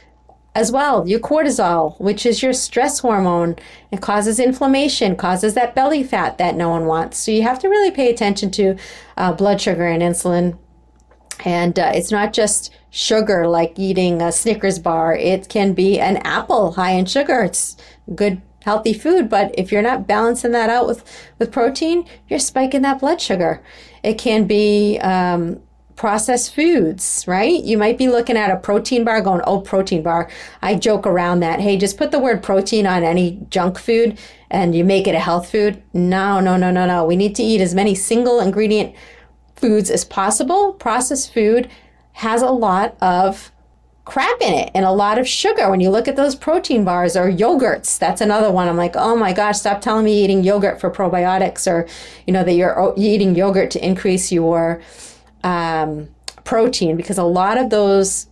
as 0.56 0.72
well 0.72 1.08
your 1.08 1.20
cortisol 1.20 2.00
which 2.00 2.26
is 2.26 2.44
your 2.44 2.54
stress 2.54 3.00
hormone. 3.00 3.56
It 3.92 4.02
causes 4.02 4.40
inflammation 4.40 5.16
causes 5.16 5.54
that 5.54 5.76
belly 5.76 6.04
fat 6.04 6.38
that 6.38 6.56
no 6.56 6.70
one 6.70 6.86
wants. 6.86 7.18
So 7.18 7.32
you 7.32 7.44
have 7.44 7.60
to 7.60 7.68
really 7.68 7.92
pay 7.92 8.10
attention 8.10 8.52
to 8.52 8.76
uh, 9.18 9.34
blood 9.34 9.62
sugar 9.62 9.86
and 9.86 10.02
insulin. 10.02 10.58
And 11.46 11.78
uh, 11.78 11.92
it's 11.94 12.12
not 12.12 12.32
just 12.32 12.74
sugar 12.90 13.48
like 13.48 13.78
eating 13.78 14.22
a 14.22 14.32
snickers 14.32 14.80
bar. 14.80 15.16
It 15.16 15.50
can 15.50 15.74
be 15.74 16.00
an 16.00 16.18
apple 16.18 16.74
high 16.74 16.92
in 16.92 17.06
sugar. 17.06 17.42
It's 17.42 17.76
good 18.14 18.42
healthy 18.64 18.94
food. 18.94 19.30
But 19.30 19.54
if 19.58 19.72
you're 19.72 19.82
not 19.82 20.08
balancing 20.08 20.52
that 20.52 20.70
out 20.70 20.88
with 20.88 21.04
with 21.40 21.52
protein 21.52 22.06
you're 22.30 22.40
spiking 22.40 22.84
that 22.84 23.00
blood 23.00 23.20
sugar. 23.20 23.62
It 24.04 24.18
can 24.18 24.46
be 24.46 25.00
um, 25.00 25.62
processed 25.96 26.54
foods, 26.54 27.24
right? 27.28 27.64
You 27.64 27.78
might 27.78 27.98
be 27.98 28.08
looking 28.08 28.38
at 28.38 28.52
a 28.52 28.58
protein 28.58 29.04
bar 29.04 29.22
going, 29.22 29.42
oh, 29.46 29.62
protein 29.62 30.04
bar. 30.04 30.30
I 30.62 30.76
joke 30.76 31.06
around 31.06 31.42
that. 31.42 31.60
Hey, 31.60 31.78
just 31.78 31.98
put 31.98 32.12
the 32.12 32.20
word 32.20 32.42
protein 32.42 32.88
on 32.88 33.04
any 33.04 33.40
junk 33.50 33.78
food 33.78 34.18
and 34.50 34.76
you 34.76 34.84
make 34.84 35.08
it 35.08 35.16
a 35.16 35.20
health 35.20 35.50
food. 35.50 35.82
No, 35.94 36.40
no, 36.40 36.58
no, 36.58 36.72
no, 36.72 36.86
no. 36.86 37.06
We 37.06 37.16
need 37.16 37.36
to 37.36 37.44
eat 37.44 37.62
as 37.62 37.76
many 37.76 37.96
single 37.96 38.40
ingredient 38.40 38.96
foods 39.56 39.90
as 39.90 40.04
possible. 40.04 40.74
Processed 40.74 41.34
food 41.34 41.70
has 42.14 42.42
a 42.42 42.52
lot 42.52 42.98
of 43.02 43.52
crap 44.06 44.42
in 44.42 44.54
it 44.54 44.70
and 44.76 44.84
a 44.84 44.92
lot 44.92 45.18
of 45.18 45.28
sugar. 45.28 45.70
When 45.70 45.80
you 45.80 45.90
look 45.90 46.08
at 46.08 46.16
those 46.16 46.36
protein 46.36 46.84
bars 46.84 47.16
or 47.16 47.32
yogurts, 47.32 47.98
that's 47.98 48.20
another 48.20 48.52
one. 48.52 48.68
I'm 48.68 48.78
like, 48.78 48.96
oh 48.96 49.16
my 49.16 49.32
gosh, 49.32 49.60
stop 49.60 49.82
telling 49.82 50.06
me 50.06 50.24
eating 50.24 50.44
yogurt 50.44 50.82
for 50.82 50.92
probiotics 50.92 51.72
or, 51.72 51.88
you 52.28 52.34
know, 52.34 52.44
that 52.44 52.54
you're 52.54 52.94
eating 52.98 53.36
yogurt 53.36 53.72
to 53.72 53.86
increase 53.86 54.32
your 54.32 54.82
um, 55.44 56.10
protein 56.44 56.98
because 56.98 57.18
a 57.18 57.24
lot 57.24 57.58
of 57.58 57.70
those 57.70 58.28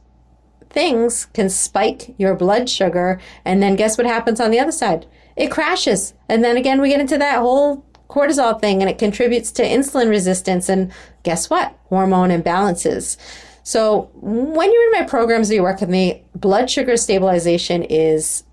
things 0.69 1.25
can 1.33 1.49
spike 1.49 2.15
your 2.17 2.35
blood 2.35 2.69
sugar. 2.69 3.19
And 3.45 3.61
then 3.61 3.75
guess 3.75 3.97
what 3.97 4.07
happens 4.07 4.39
on 4.39 4.51
the 4.51 4.59
other 4.59 4.71
side? 4.71 5.05
It 5.35 5.51
crashes. 5.51 6.13
And 6.29 6.43
then 6.43 6.57
again, 6.57 6.81
we 6.81 6.89
get 6.89 6.99
into 6.99 7.17
that 7.17 7.39
whole 7.39 7.85
cortisol 8.09 8.59
thing 8.59 8.81
and 8.81 8.89
it 8.89 8.97
contributes 8.97 9.51
to 9.53 9.63
insulin 9.63 10.09
resistance. 10.09 10.69
And 10.69 10.91
guess 11.23 11.49
what? 11.49 11.77
Hormone 11.89 12.29
imbalances. 12.29 13.17
So 13.63 14.09
when 14.15 14.71
you're 14.71 14.93
in 14.93 14.99
my 14.99 15.05
programs 15.07 15.51
or 15.51 15.53
you 15.53 15.63
work 15.63 15.81
with 15.81 15.89
me, 15.89 16.23
blood 16.35 16.69
sugar 16.69 16.97
stabilization 16.97 17.83
is 17.83 18.43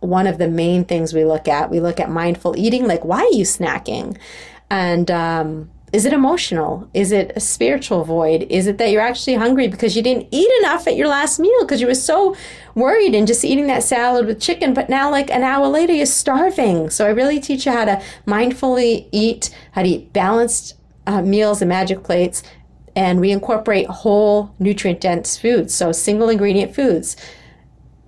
one 0.00 0.26
of 0.26 0.38
the 0.38 0.48
main 0.48 0.84
things 0.84 1.14
we 1.14 1.24
look 1.24 1.48
at. 1.48 1.70
We 1.70 1.80
look 1.80 2.00
at 2.00 2.10
mindful 2.10 2.56
eating, 2.58 2.86
like 2.86 3.04
why 3.04 3.20
are 3.20 3.32
you 3.32 3.44
snacking? 3.44 4.18
And 4.68 5.10
um, 5.10 5.70
is 5.92 6.04
it 6.04 6.12
emotional? 6.12 6.88
Is 6.94 7.12
it 7.12 7.32
a 7.36 7.40
spiritual 7.40 8.04
void? 8.04 8.46
Is 8.50 8.66
it 8.66 8.78
that 8.78 8.90
you're 8.90 9.00
actually 9.00 9.34
hungry 9.34 9.68
because 9.68 9.94
you 9.94 10.02
didn't 10.02 10.26
eat 10.32 10.50
enough 10.60 10.86
at 10.86 10.96
your 10.96 11.06
last 11.06 11.38
meal 11.38 11.60
because 11.60 11.80
you 11.80 11.86
were 11.86 11.94
so 11.94 12.36
worried 12.74 13.14
and 13.14 13.26
just 13.26 13.44
eating 13.44 13.68
that 13.68 13.84
salad 13.84 14.26
with 14.26 14.40
chicken, 14.40 14.74
but 14.74 14.88
now 14.88 15.10
like 15.10 15.30
an 15.30 15.44
hour 15.44 15.68
later 15.68 15.92
you're 15.92 16.06
starving. 16.06 16.90
So 16.90 17.06
I 17.06 17.10
really 17.10 17.38
teach 17.38 17.66
you 17.66 17.72
how 17.72 17.84
to 17.84 18.02
mindfully 18.26 19.08
eat, 19.12 19.56
how 19.72 19.82
to 19.82 19.88
eat 19.88 20.12
balanced 20.12 20.74
uh, 21.06 21.22
meals 21.22 21.62
and 21.62 21.68
magic 21.68 22.02
plates, 22.02 22.42
and 22.96 23.20
we 23.20 23.30
incorporate 23.30 23.86
whole 23.86 24.54
nutrient 24.58 25.00
dense 25.00 25.36
foods, 25.38 25.72
so 25.74 25.92
single 25.92 26.30
ingredient 26.30 26.74
foods. 26.74 27.16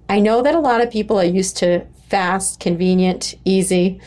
I 0.09 0.19
know 0.19 0.43
that 0.43 0.55
a 0.55 0.61
lot 0.61 0.81
of 0.81 0.91
people 0.91 1.19
are 1.21 1.25
used 1.25 1.57
to 1.59 1.87
fast, 2.09 2.59
convenient, 2.59 3.35
easy 3.45 4.01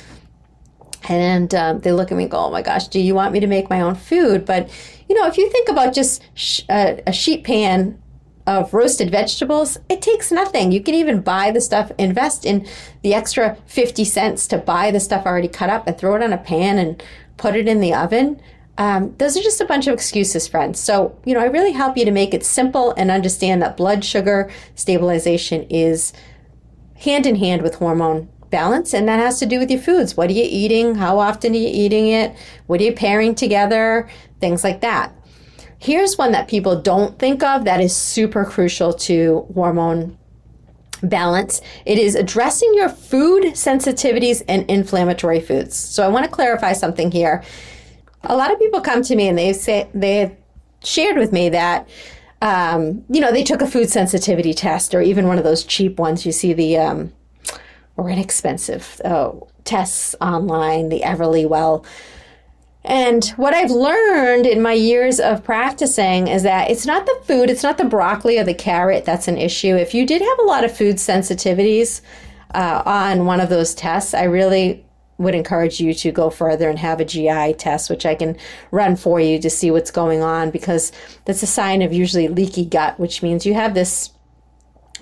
and 1.10 1.53
um, 1.55 1.79
they 1.79 1.91
look 1.91 2.12
at 2.12 2.17
me 2.17 2.24
and 2.24 2.31
go, 2.31 2.38
oh 2.38 2.51
my 2.51 2.62
gosh, 2.62 2.88
do 2.88 3.00
you 3.00 3.15
want 3.15 3.34
me 3.34 3.39
to 3.39 3.48
make 3.48 3.70
my 3.70 3.81
own 3.81 3.96
food? 3.96 4.46
But, 4.46 4.70
you 5.10 5.15
know, 5.15 5.27
if 5.27 5.38
you 5.38 5.50
think 5.50 5.70
about 5.70 5.93
just 5.93 6.24
sh- 6.36 6.62
uh, 6.70 6.96
a 7.08 7.13
sheet 7.13 7.43
pan 7.43 8.01
of 8.48 8.74
roasted 8.74 9.12
vegetables, 9.12 9.77
it 9.89 10.01
takes 10.01 10.31
nothing. 10.31 10.72
You 10.72 10.81
can 10.81 10.96
even 10.96 11.22
buy 11.22 11.51
the 11.51 11.62
stuff, 11.62 11.91
invest 11.98 12.46
in 12.46 12.67
the 13.01 13.13
extra 13.13 13.58
50 13.65 14.03
cents 14.03 14.48
to 14.48 14.58
buy 14.58 14.91
the 14.91 15.00
stuff 15.00 15.25
already 15.25 15.48
cut 15.48 15.70
up 15.70 15.88
and 15.88 15.98
throw 15.98 16.15
it 16.15 16.24
on 16.24 16.34
a 16.34 16.38
pan 16.38 16.77
and 16.77 17.01
put 17.38 17.55
it 17.55 17.67
in 17.67 17.79
the 17.79 17.93
oven. 17.93 18.41
Um, 18.77 19.15
those 19.17 19.38
are 19.38 19.41
just 19.41 19.62
a 19.62 19.65
bunch 19.65 19.88
of 19.88 19.93
excuses, 19.93 20.48
friends. 20.48 20.79
So, 20.79 21.17
you 21.25 21.34
know, 21.34 21.39
I 21.39 21.46
really 21.46 21.72
help 21.72 21.98
you 21.98 22.05
to 22.05 22.12
make 22.12 22.34
it 22.34 22.43
simple 22.43 22.93
and 22.98 23.12
understand 23.12 23.62
that 23.62 23.77
blood 23.77 24.03
sugar 24.03 24.51
stabilization 24.75 25.63
is 25.70 26.13
hand 26.96 27.25
in 27.25 27.36
hand 27.36 27.62
with 27.62 27.75
hormone 27.75 28.29
balance, 28.51 28.93
and 28.93 29.08
that 29.08 29.20
has 29.20 29.39
to 29.39 29.46
do 29.46 29.58
with 29.58 29.72
your 29.72 29.79
foods. 29.79 30.15
What 30.15 30.29
are 30.29 30.34
you 30.34 30.46
eating? 30.48 30.96
How 30.96 31.20
often 31.20 31.53
are 31.53 31.58
you 31.58 31.70
eating 31.72 32.10
it? 32.10 32.36
What 32.67 32.79
are 32.79 32.84
you 32.84 32.93
pairing 32.93 33.34
together? 33.34 34.10
Things 34.39 34.63
like 34.63 34.81
that. 34.81 35.15
Here's 35.79 36.17
one 36.17 36.31
that 36.34 36.48
people 36.48 36.79
don't 36.79 37.17
think 37.17 37.41
of 37.41 37.65
that 37.65 37.81
is 37.81 37.96
super 37.96 38.46
crucial 38.46 38.93
to 38.93 39.48
hormone 39.55 40.17
balance. 41.01 41.62
It 41.86 41.98
is 41.98 42.13
addressing 42.13 42.72
your 42.75 42.89
food 42.89 43.43
sensitivities 43.53 44.43
and 44.48 44.70
inflammatory 44.70 45.39
foods. 45.39 45.75
So 45.75 46.03
I 46.03 46.10
want 46.10 46.25
to 46.25 46.31
clarify 46.31 46.74
something 46.74 47.12
here. 47.12 47.43
A 48.24 48.36
lot 48.36 48.51
of 48.51 48.60
people 48.60 48.81
come 48.81 49.01
to 49.01 49.15
me 49.15 49.27
and 49.27 49.38
they 49.38 49.53
say 49.53 49.89
they 49.96 50.38
shared 50.84 51.17
with 51.17 51.31
me 51.31 51.50
that 51.50 51.89
um, 52.43 53.03
you 53.10 53.22
know 53.22 53.31
they 53.31 53.43
took 53.43 53.62
a 53.62 53.67
food 53.67 53.89
sensitivity 53.89 54.53
test 54.53 54.93
or 54.96 55.01
even 55.01 55.27
one 55.27 55.38
of 55.38 55.43
those 55.43 55.63
cheap 55.63 56.00
ones. 56.00 56.25
You 56.25 56.31
see 56.31 56.53
the 56.53 56.77
um, 56.77 57.13
or 57.98 58.10
inexpensive 58.10 59.02
oh, 59.06 59.48
tests 59.64 60.16
online, 60.22 60.90
the 60.90 61.02
Everlywell. 61.02 61.86
and 62.84 63.26
what 63.38 63.54
I've 63.54 63.72
learned 63.72 64.46
in 64.46 64.62
my 64.62 64.74
years 64.74 65.20
of 65.20 65.44
practicing 65.44 66.28
is 66.28 66.44
that 66.44 66.72
it's 66.72 66.86
not 66.86 67.06
the 67.06 67.20
food, 67.24 67.50
it's 67.50 67.64
not 67.64 67.78
the 67.78 67.86
broccoli 67.86 68.40
or 68.40 68.44
the 68.44 68.54
carrot 68.54 69.06
that's 69.06 69.28
an 69.28 69.38
issue. 69.38 69.76
If 69.76 69.94
you 69.94 70.06
did 70.06 70.22
have 70.22 70.40
a 70.40 70.44
lot 70.44 70.64
of 70.64 70.76
food 70.76 70.96
sensitivities 70.96 72.02
uh, 72.54 72.82
on 72.86 73.26
one 73.26 73.40
of 73.40 73.50
those 73.50 73.76
tests, 73.76 74.14
I 74.14 74.24
really 74.24 74.84
would 75.22 75.36
encourage 75.36 75.80
you 75.80 75.94
to 75.94 76.12
go 76.12 76.30
further 76.30 76.70
and 76.70 76.80
have 76.80 77.00
a 77.00 77.06
GI 77.06 77.54
test, 77.54 77.90
which 77.90 78.06
I 78.06 78.16
can 78.16 78.36
run 78.72 78.96
for 78.96 79.20
you 79.20 79.40
to 79.40 79.50
see 79.50 79.70
what's 79.70 79.92
going 79.92 80.24
on 80.24 80.50
because 80.50 80.92
that's 81.26 81.44
a 81.44 81.48
sign 81.48 81.84
of 81.84 81.94
usually 81.94 82.28
leaky 82.28 82.66
gut, 82.66 83.00
which 83.00 83.22
means 83.22 83.46
you 83.46 83.54
have 83.54 83.76
this 83.76 84.12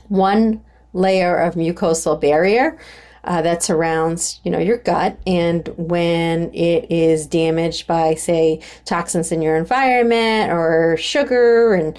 one 0.10 0.62
layer 0.94 1.38
of 1.38 1.56
mucosal 1.56 2.20
barrier 2.20 2.78
uh, 3.24 3.42
that 3.42 3.62
surrounds 3.62 4.40
you 4.44 4.52
know 4.52 4.60
your 4.60 4.78
gut 4.78 5.20
and 5.28 5.68
when 5.78 6.54
it 6.54 6.90
is 6.92 7.28
damaged 7.28 7.86
by 7.86 8.16
say 8.16 8.62
toxins 8.86 9.32
in 9.32 9.42
your 9.42 9.56
environment 9.56 10.52
or 10.52 10.98
sugar 10.98 11.74
and 11.74 11.98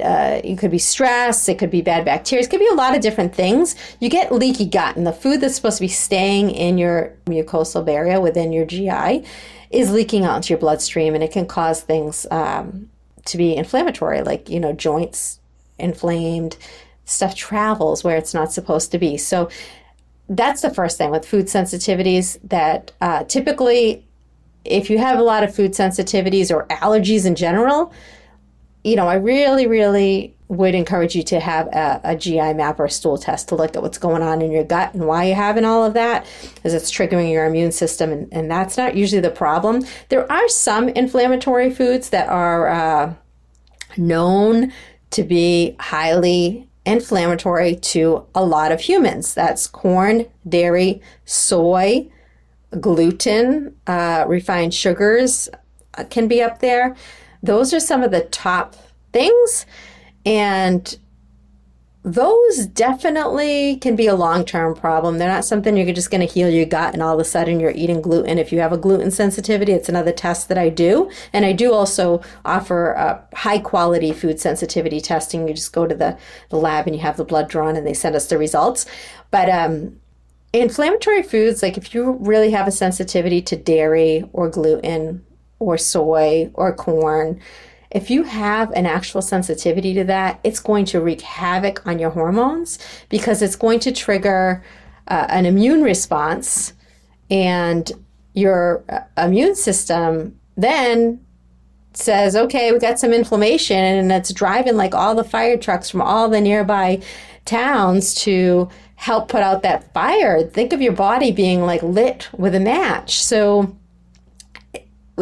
uh, 0.00 0.40
it 0.42 0.58
could 0.58 0.70
be 0.70 0.78
stress, 0.78 1.48
it 1.48 1.58
could 1.58 1.70
be 1.70 1.82
bad 1.82 2.04
bacteria, 2.04 2.44
it 2.44 2.50
could 2.50 2.60
be 2.60 2.68
a 2.68 2.74
lot 2.74 2.94
of 2.94 3.02
different 3.02 3.34
things. 3.34 3.76
You 4.00 4.08
get 4.08 4.32
leaky 4.32 4.64
gut, 4.64 4.96
and 4.96 5.06
the 5.06 5.12
food 5.12 5.40
that's 5.40 5.54
supposed 5.54 5.78
to 5.78 5.82
be 5.82 5.88
staying 5.88 6.50
in 6.50 6.78
your 6.78 7.14
mucosal 7.26 7.84
barrier 7.84 8.20
within 8.20 8.52
your 8.52 8.64
GI 8.64 9.24
is 9.70 9.92
leaking 9.92 10.24
out 10.24 10.36
into 10.36 10.50
your 10.50 10.58
bloodstream, 10.58 11.14
and 11.14 11.22
it 11.22 11.32
can 11.32 11.46
cause 11.46 11.82
things 11.82 12.26
um, 12.30 12.88
to 13.26 13.36
be 13.36 13.54
inflammatory, 13.54 14.22
like 14.22 14.48
you 14.48 14.60
know 14.60 14.72
joints 14.72 15.40
inflamed, 15.78 16.56
stuff 17.04 17.34
travels 17.34 18.04
where 18.04 18.16
it's 18.16 18.34
not 18.34 18.52
supposed 18.52 18.90
to 18.92 18.98
be. 18.98 19.16
So 19.16 19.48
that's 20.28 20.62
the 20.62 20.70
first 20.72 20.98
thing 20.98 21.10
with 21.10 21.26
food 21.26 21.46
sensitivities 21.46 22.38
that 22.44 22.92
uh, 23.00 23.24
typically 23.24 24.06
if 24.64 24.88
you 24.88 24.98
have 24.98 25.18
a 25.18 25.22
lot 25.22 25.42
of 25.42 25.54
food 25.54 25.72
sensitivities 25.72 26.54
or 26.54 26.66
allergies 26.68 27.26
in 27.26 27.34
general 27.34 27.92
you 28.84 28.96
know 28.96 29.08
i 29.08 29.14
really 29.14 29.66
really 29.66 30.34
would 30.48 30.74
encourage 30.74 31.16
you 31.16 31.22
to 31.22 31.40
have 31.40 31.66
a, 31.68 32.00
a 32.04 32.16
gi 32.16 32.52
map 32.54 32.78
or 32.78 32.84
a 32.84 32.90
stool 32.90 33.18
test 33.18 33.48
to 33.48 33.56
look 33.56 33.74
at 33.74 33.82
what's 33.82 33.98
going 33.98 34.22
on 34.22 34.40
in 34.40 34.52
your 34.52 34.64
gut 34.64 34.94
and 34.94 35.06
why 35.06 35.24
you're 35.24 35.36
having 35.36 35.64
all 35.64 35.84
of 35.84 35.94
that 35.94 36.26
because 36.54 36.74
it's 36.74 36.90
triggering 36.90 37.30
your 37.32 37.44
immune 37.44 37.72
system 37.72 38.12
and, 38.12 38.28
and 38.32 38.50
that's 38.50 38.76
not 38.76 38.94
usually 38.94 39.20
the 39.20 39.30
problem 39.30 39.84
there 40.08 40.30
are 40.30 40.48
some 40.48 40.88
inflammatory 40.90 41.70
foods 41.70 42.10
that 42.10 42.28
are 42.28 42.68
uh, 42.68 43.14
known 43.96 44.72
to 45.10 45.22
be 45.22 45.74
highly 45.80 46.68
inflammatory 46.84 47.76
to 47.76 48.26
a 48.34 48.44
lot 48.44 48.72
of 48.72 48.80
humans. 48.80 49.34
That's 49.34 49.66
corn, 49.66 50.26
dairy, 50.48 51.00
soy, 51.24 52.08
gluten, 52.80 53.76
uh, 53.86 54.24
refined 54.26 54.74
sugars 54.74 55.48
uh, 55.94 56.04
can 56.04 56.28
be 56.28 56.42
up 56.42 56.60
there. 56.60 56.96
Those 57.42 57.72
are 57.74 57.80
some 57.80 58.02
of 58.02 58.10
the 58.10 58.22
top 58.22 58.76
things. 59.12 59.66
And 60.24 60.98
those 62.04 62.66
definitely 62.66 63.76
can 63.76 63.94
be 63.94 64.08
a 64.08 64.14
long 64.14 64.44
term 64.44 64.74
problem. 64.74 65.18
They're 65.18 65.28
not 65.28 65.44
something 65.44 65.76
you're 65.76 65.92
just 65.92 66.10
going 66.10 66.26
to 66.26 66.32
heal 66.32 66.48
your 66.48 66.66
gut 66.66 66.94
and 66.94 67.02
all 67.02 67.14
of 67.14 67.20
a 67.20 67.24
sudden 67.24 67.60
you're 67.60 67.70
eating 67.70 68.02
gluten. 68.02 68.38
If 68.38 68.50
you 68.52 68.58
have 68.58 68.72
a 68.72 68.78
gluten 68.78 69.12
sensitivity, 69.12 69.72
it's 69.72 69.88
another 69.88 70.10
test 70.10 70.48
that 70.48 70.58
I 70.58 70.68
do. 70.68 71.10
And 71.32 71.44
I 71.44 71.52
do 71.52 71.72
also 71.72 72.20
offer 72.44 73.24
high 73.34 73.60
quality 73.60 74.12
food 74.12 74.40
sensitivity 74.40 75.00
testing. 75.00 75.46
You 75.46 75.54
just 75.54 75.72
go 75.72 75.86
to 75.86 75.94
the, 75.94 76.18
the 76.48 76.56
lab 76.56 76.88
and 76.88 76.96
you 76.96 77.02
have 77.02 77.16
the 77.16 77.24
blood 77.24 77.48
drawn 77.48 77.76
and 77.76 77.86
they 77.86 77.94
send 77.94 78.16
us 78.16 78.26
the 78.26 78.36
results. 78.36 78.84
But 79.30 79.48
um, 79.48 80.00
inflammatory 80.52 81.22
foods, 81.22 81.62
like 81.62 81.76
if 81.76 81.94
you 81.94 82.12
really 82.20 82.50
have 82.50 82.66
a 82.66 82.72
sensitivity 82.72 83.40
to 83.42 83.56
dairy 83.56 84.28
or 84.32 84.48
gluten 84.48 85.24
or 85.60 85.78
soy 85.78 86.50
or 86.54 86.74
corn, 86.74 87.40
if 87.92 88.10
you 88.10 88.22
have 88.22 88.70
an 88.72 88.86
actual 88.86 89.20
sensitivity 89.20 89.92
to 89.94 90.04
that, 90.04 90.40
it's 90.42 90.60
going 90.60 90.86
to 90.86 91.00
wreak 91.00 91.20
havoc 91.20 91.86
on 91.86 91.98
your 91.98 92.10
hormones 92.10 92.78
because 93.10 93.42
it's 93.42 93.56
going 93.56 93.80
to 93.80 93.92
trigger 93.92 94.64
uh, 95.08 95.26
an 95.28 95.44
immune 95.46 95.82
response, 95.82 96.72
and 97.30 97.92
your 98.34 98.82
uh, 98.88 99.00
immune 99.22 99.54
system 99.54 100.38
then 100.56 101.20
says, 101.92 102.34
okay, 102.34 102.72
we 102.72 102.78
got 102.78 102.98
some 102.98 103.12
inflammation, 103.12 103.76
and 103.76 104.10
it's 104.10 104.32
driving 104.32 104.76
like 104.76 104.94
all 104.94 105.14
the 105.14 105.24
fire 105.24 105.58
trucks 105.58 105.90
from 105.90 106.00
all 106.00 106.28
the 106.28 106.40
nearby 106.40 107.02
towns 107.44 108.14
to 108.14 108.70
help 108.94 109.28
put 109.28 109.42
out 109.42 109.62
that 109.62 109.92
fire. 109.92 110.42
Think 110.42 110.72
of 110.72 110.80
your 110.80 110.92
body 110.92 111.30
being 111.30 111.62
like 111.62 111.82
lit 111.82 112.28
with 112.32 112.54
a 112.54 112.60
match. 112.60 113.18
So, 113.20 113.76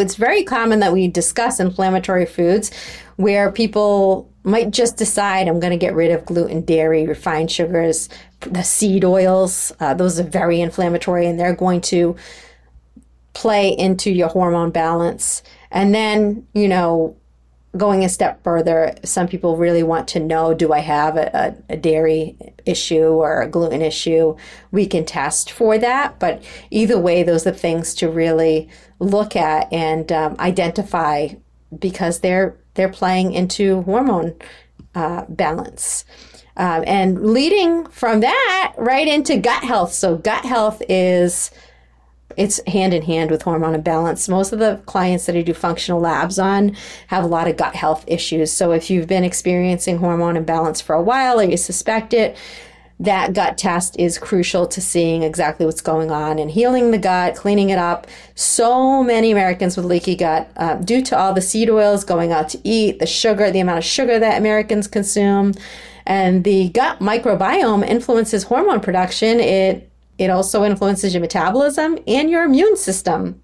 it's 0.01 0.17
very 0.17 0.43
common 0.43 0.81
that 0.81 0.93
we 0.93 1.09
discuss 1.09 1.61
inflammatory 1.61 2.27
foods 2.27 2.71
where 3.17 3.53
people 3.53 4.31
might 4.43 4.71
just 4.71 4.97
decide 4.97 5.47
I'm 5.47 5.61
going 5.61 5.73
to 5.73 5.77
get 5.77 5.95
rid 5.95 6.11
of 6.11 6.25
gluten, 6.25 6.63
dairy, 6.63 7.07
refined 7.07 7.51
sugars, 7.51 8.09
the 8.41 8.63
seed 8.63 9.05
oils. 9.05 9.73
Uh, 9.81 9.95
those 9.95 10.19
are 10.19 10.25
very 10.25 10.61
inflammatory 10.61 11.27
and 11.27 11.39
they're 11.39 11.55
going 11.55 11.83
to 11.83 12.17
play 13.35 13.69
into 13.69 14.11
your 14.11 14.29
hormone 14.29 14.71
balance. 14.71 15.43
And 15.71 15.95
then, 15.95 16.47
you 16.55 16.69
know, 16.69 17.17
going 17.77 18.05
a 18.05 18.09
step 18.09 18.43
further, 18.43 18.95
some 19.05 19.29
people 19.29 19.57
really 19.57 19.83
want 19.83 20.09
to 20.09 20.21
know 20.21 20.55
do 20.55 20.73
I 20.73 20.81
have 20.81 21.17
a, 21.17 21.57
a, 21.69 21.75
a, 21.75 21.77
dairy 21.77 22.37
issue 22.67 23.11
or 23.11 23.43
a 23.43 23.49
gluten 23.49 23.81
issue? 23.81 24.37
We 24.73 24.87
can 24.87 25.05
test 25.05 25.53
for 25.53 25.79
that. 25.79 26.19
But 26.19 26.43
either 26.71 26.99
way, 26.99 27.23
those 27.23 27.47
are 27.47 27.53
things 27.53 27.95
to 27.97 28.11
really 28.11 28.69
look 29.01 29.35
at 29.35 29.73
and 29.73 30.13
um, 30.13 30.37
identify 30.39 31.29
because 31.77 32.21
they're 32.21 32.57
they're 32.75 32.89
playing 32.89 33.33
into 33.33 33.83
hormone 33.83 34.35
uh, 34.95 35.25
balance. 35.29 36.05
Um, 36.57 36.85
and 36.87 37.33
leading 37.33 37.87
from 37.87 38.21
that 38.21 38.75
right 38.77 39.09
into 39.09 39.39
gut 39.39 39.65
health. 39.65 39.93
So 39.93 40.17
gut 40.17 40.45
health 40.45 40.83
is 40.89 41.51
it's 42.37 42.61
hand 42.67 42.95
in 42.95 43.03
hand 43.03 43.31
with 43.31 43.43
hormone 43.43 43.75
imbalance. 43.75 44.29
Most 44.29 44.53
of 44.53 44.59
the 44.59 44.81
clients 44.87 45.27
that 45.27 45.37
I 45.37 45.43
do 45.43 45.55
functional 45.55 46.01
labs 46.01 46.39
on 46.39 46.77
have 47.09 47.25
a 47.25 47.29
lot 47.29 47.49
of 47.49 47.57
gut 47.57 47.75
health 47.75 48.05
issues. 48.07 48.53
So 48.53 48.73
if 48.73 48.91
you've 48.91 49.07
been 49.07 49.25
experiencing 49.25 49.99
hormone 49.99 50.37
imbalance 50.37 50.81
for 50.81 50.95
a 50.95 51.03
while 51.03 51.41
or 51.41 51.45
you 51.45 51.57
suspect 51.57 52.15
it, 52.15 52.37
that 53.01 53.33
gut 53.33 53.57
test 53.57 53.99
is 53.99 54.19
crucial 54.19 54.67
to 54.67 54.81
seeing 54.81 55.23
exactly 55.23 55.65
what's 55.65 55.81
going 55.81 56.11
on 56.11 56.39
and 56.39 56.51
healing 56.51 56.91
the 56.91 56.99
gut, 56.99 57.35
cleaning 57.35 57.71
it 57.71 57.79
up. 57.79 58.07
So 58.35 59.03
many 59.03 59.31
Americans 59.31 59.75
with 59.75 59.87
leaky 59.87 60.15
gut, 60.15 60.51
uh, 60.59 60.75
due 60.75 61.01
to 61.05 61.19
all 61.19 61.33
the 61.33 61.41
seed 61.41 61.71
oils 61.71 62.05
going 62.05 62.31
out 62.31 62.51
to 62.51 62.61
eat, 62.63 62.99
the 62.99 63.07
sugar, 63.07 63.51
the 63.51 63.61
amount 63.61 63.79
of 63.79 63.85
sugar 63.85 64.19
that 64.19 64.39
Americans 64.39 64.87
consume, 64.87 65.55
and 66.05 66.45
the 66.45 66.69
gut 66.69 66.99
microbiome 66.99 67.89
influences 67.89 68.45
hormone 68.45 68.81
production. 68.81 69.41
It 69.41 69.91
it 70.19 70.29
also 70.29 70.65
influences 70.65 71.15
your 71.15 71.23
metabolism 71.23 71.99
and 72.07 72.29
your 72.29 72.45
immune 72.45 72.77
system. 72.77 73.41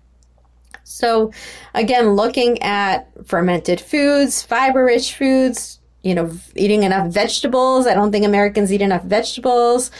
So, 0.85 1.33
again, 1.75 2.11
looking 2.11 2.61
at 2.62 3.09
fermented 3.27 3.81
foods, 3.81 4.42
fiber 4.42 4.85
rich 4.85 5.14
foods, 5.14 5.76
you 6.07 6.14
know, 6.14 6.31
eating 6.55 6.83
enough 6.85 7.09
vegetables. 7.12 7.87
I 7.87 7.95
don't 7.95 8.12
think 8.12 8.25
Americans 8.25 8.73
eat 8.73 8.83
enough 8.83 9.05
vegetables. 9.05 9.90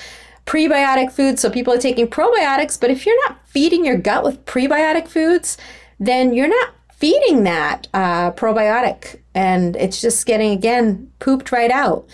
Prebiotic 0.47 1.11
foods. 1.11 1.41
So, 1.41 1.51
people 1.51 1.73
are 1.75 1.79
taking 1.89 2.07
probiotics, 2.07 2.81
but 2.81 2.91
if 2.91 3.05
you're 3.05 3.29
not 3.29 3.39
feeding 3.47 3.85
your 3.85 3.99
gut 3.99 4.23
with 4.23 4.45
prebiotic 4.45 5.09
foods, 5.09 5.59
then 5.99 6.33
you're 6.35 6.49
not 6.49 6.69
feeding 6.93 7.43
that 7.45 7.89
uh, 7.93 8.31
probiotic 8.33 9.21
and 9.35 9.77
it's 9.77 10.01
just 10.01 10.25
getting, 10.25 10.53
again, 10.53 11.11
pooped 11.19 11.53
right 11.53 11.71
out. 11.71 12.07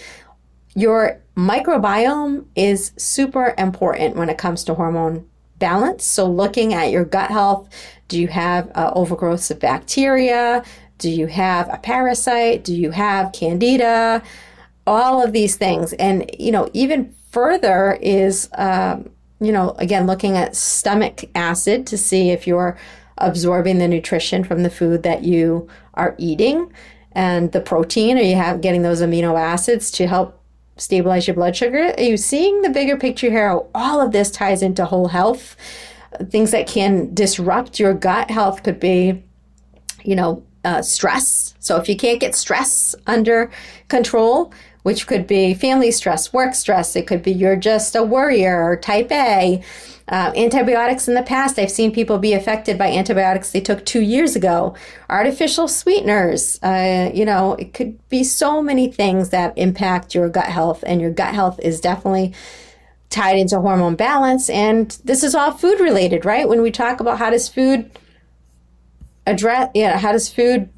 Your 0.75 1.21
microbiome 1.37 2.47
is 2.57 2.93
super 2.97 3.55
important 3.59 4.17
when 4.17 4.29
it 4.29 4.39
comes 4.39 4.65
to 4.65 4.75
hormone 4.75 5.29
balance. 5.59 6.05
So, 6.05 6.29
looking 6.29 6.75
at 6.75 6.91
your 6.91 7.05
gut 7.05 7.31
health, 7.31 7.69
Do 8.09 8.21
you 8.21 8.29
have 8.29 8.71
uh, 8.75 8.93
overgrowth 8.95 9.51
of 9.51 9.59
bacteria? 9.61 10.63
Do 11.03 11.11
you 11.11 11.27
have 11.27 11.69
a 11.69 11.79
parasite? 11.79 12.63
Do 12.63 12.75
you 12.75 12.93
have 12.93 13.33
candida? 13.33 14.23
All 14.87 15.21
of 15.23 15.33
these 15.33 15.57
things. 15.57 15.93
And, 15.95 16.31
you 16.39 16.53
know, 16.53 16.71
even 16.73 17.13
further 17.33 17.99
is, 18.01 18.49
um, 18.55 19.11
you 19.41 19.51
know, 19.51 19.71
again, 19.79 20.07
looking 20.07 20.37
at 20.37 20.55
stomach 20.55 21.25
acid 21.35 21.89
to 21.89 21.99
see 21.99 22.31
if 22.31 22.47
you're 22.47 22.79
absorbing 23.19 23.79
the 23.79 23.89
nutrition 23.89 24.45
from 24.45 24.63
the 24.63 24.71
food 24.71 25.03
that 25.03 25.25
you 25.25 25.69
are 25.95 26.15
eating 26.19 26.73
and 27.11 27.51
the 27.51 27.61
protein. 27.61 28.17
Are 28.17 28.23
you 28.23 28.37
have 28.37 28.61
getting 28.61 28.83
those 28.83 29.03
amino 29.03 29.39
acids 29.39 29.91
to 29.93 30.07
help 30.07 30.41
stabilize 30.77 31.27
your 31.27 31.35
blood 31.35 31.57
sugar? 31.57 31.93
Are 31.99 32.03
you 32.03 32.17
seeing 32.17 32.63
the 32.63 32.71
bigger 32.71 32.97
picture 32.97 33.29
here? 33.29 33.61
All 33.75 34.01
of 34.01 34.13
this 34.13 34.31
ties 34.31 34.63
into 34.63 34.85
whole 34.85 35.09
health. 35.09 35.57
Things 36.31 36.53
that 36.53 36.69
can 36.69 37.13
disrupt 37.13 37.81
your 37.81 37.93
gut 37.93 38.31
health 38.31 38.63
could 38.63 38.79
be, 38.79 39.25
you 40.05 40.15
know, 40.15 40.45
uh, 40.65 40.83
stress. 40.83 41.55
So 41.59 41.77
if 41.77 41.89
you 41.89 41.97
can't 41.97 42.21
get 42.21 42.35
stress 42.35 42.95
under 43.07 43.51
control, 43.89 44.53
which 44.83 45.07
could 45.07 45.27
be 45.27 45.55
family 45.55 45.91
stress, 45.91 46.33
work 46.33 46.55
stress, 46.55 46.97
it 46.97 47.07
could 47.07 47.23
be 47.23 47.33
you're 47.33 47.57
just 47.57 47.95
a 47.95 48.03
worrier 48.03 48.63
or 48.63 48.77
type 48.77 49.11
A. 49.13 49.63
Uh, 50.09 50.33
antibiotics 50.35 51.07
in 51.07 51.15
the 51.15 51.23
past, 51.23 51.59
I've 51.59 51.71
seen 51.71 51.93
people 51.93 52.19
be 52.19 52.33
affected 52.33 52.77
by 52.77 52.89
antibiotics 52.91 53.53
they 53.53 53.61
took 53.61 53.87
two 53.87 54.01
years 54.01 54.35
ago. 54.35 54.75
Artificial 55.09 55.69
sweeteners, 55.69 56.59
uh, 56.63 57.11
you 57.15 57.25
know, 57.25 57.55
it 57.55 57.73
could 57.73 57.97
be 58.09 58.25
so 58.25 58.61
many 58.61 58.91
things 58.91 59.31
that 59.31 59.57
impact 59.57 60.15
your 60.15 60.29
gut 60.29 60.47
health, 60.47 60.83
and 60.87 61.01
your 61.01 61.13
gut 61.13 61.33
health 61.33 61.61
is 61.61 61.81
definitely 61.81 62.35
tied 63.11 63.39
into 63.39 63.61
hormone 63.61 63.95
balance. 63.95 64.51
And 64.51 64.91
this 65.05 65.23
is 65.23 65.35
all 65.35 65.53
food 65.53 65.79
related, 65.79 66.25
right? 66.25 66.49
When 66.49 66.63
we 66.63 66.73
talk 66.73 66.99
about 66.99 67.19
how 67.19 67.31
does 67.31 67.49
food 67.49 67.91
address, 69.27 69.71
you 69.75 69.87
know, 69.87 69.97
how 69.97 70.13
does 70.13 70.29
food 70.29 70.69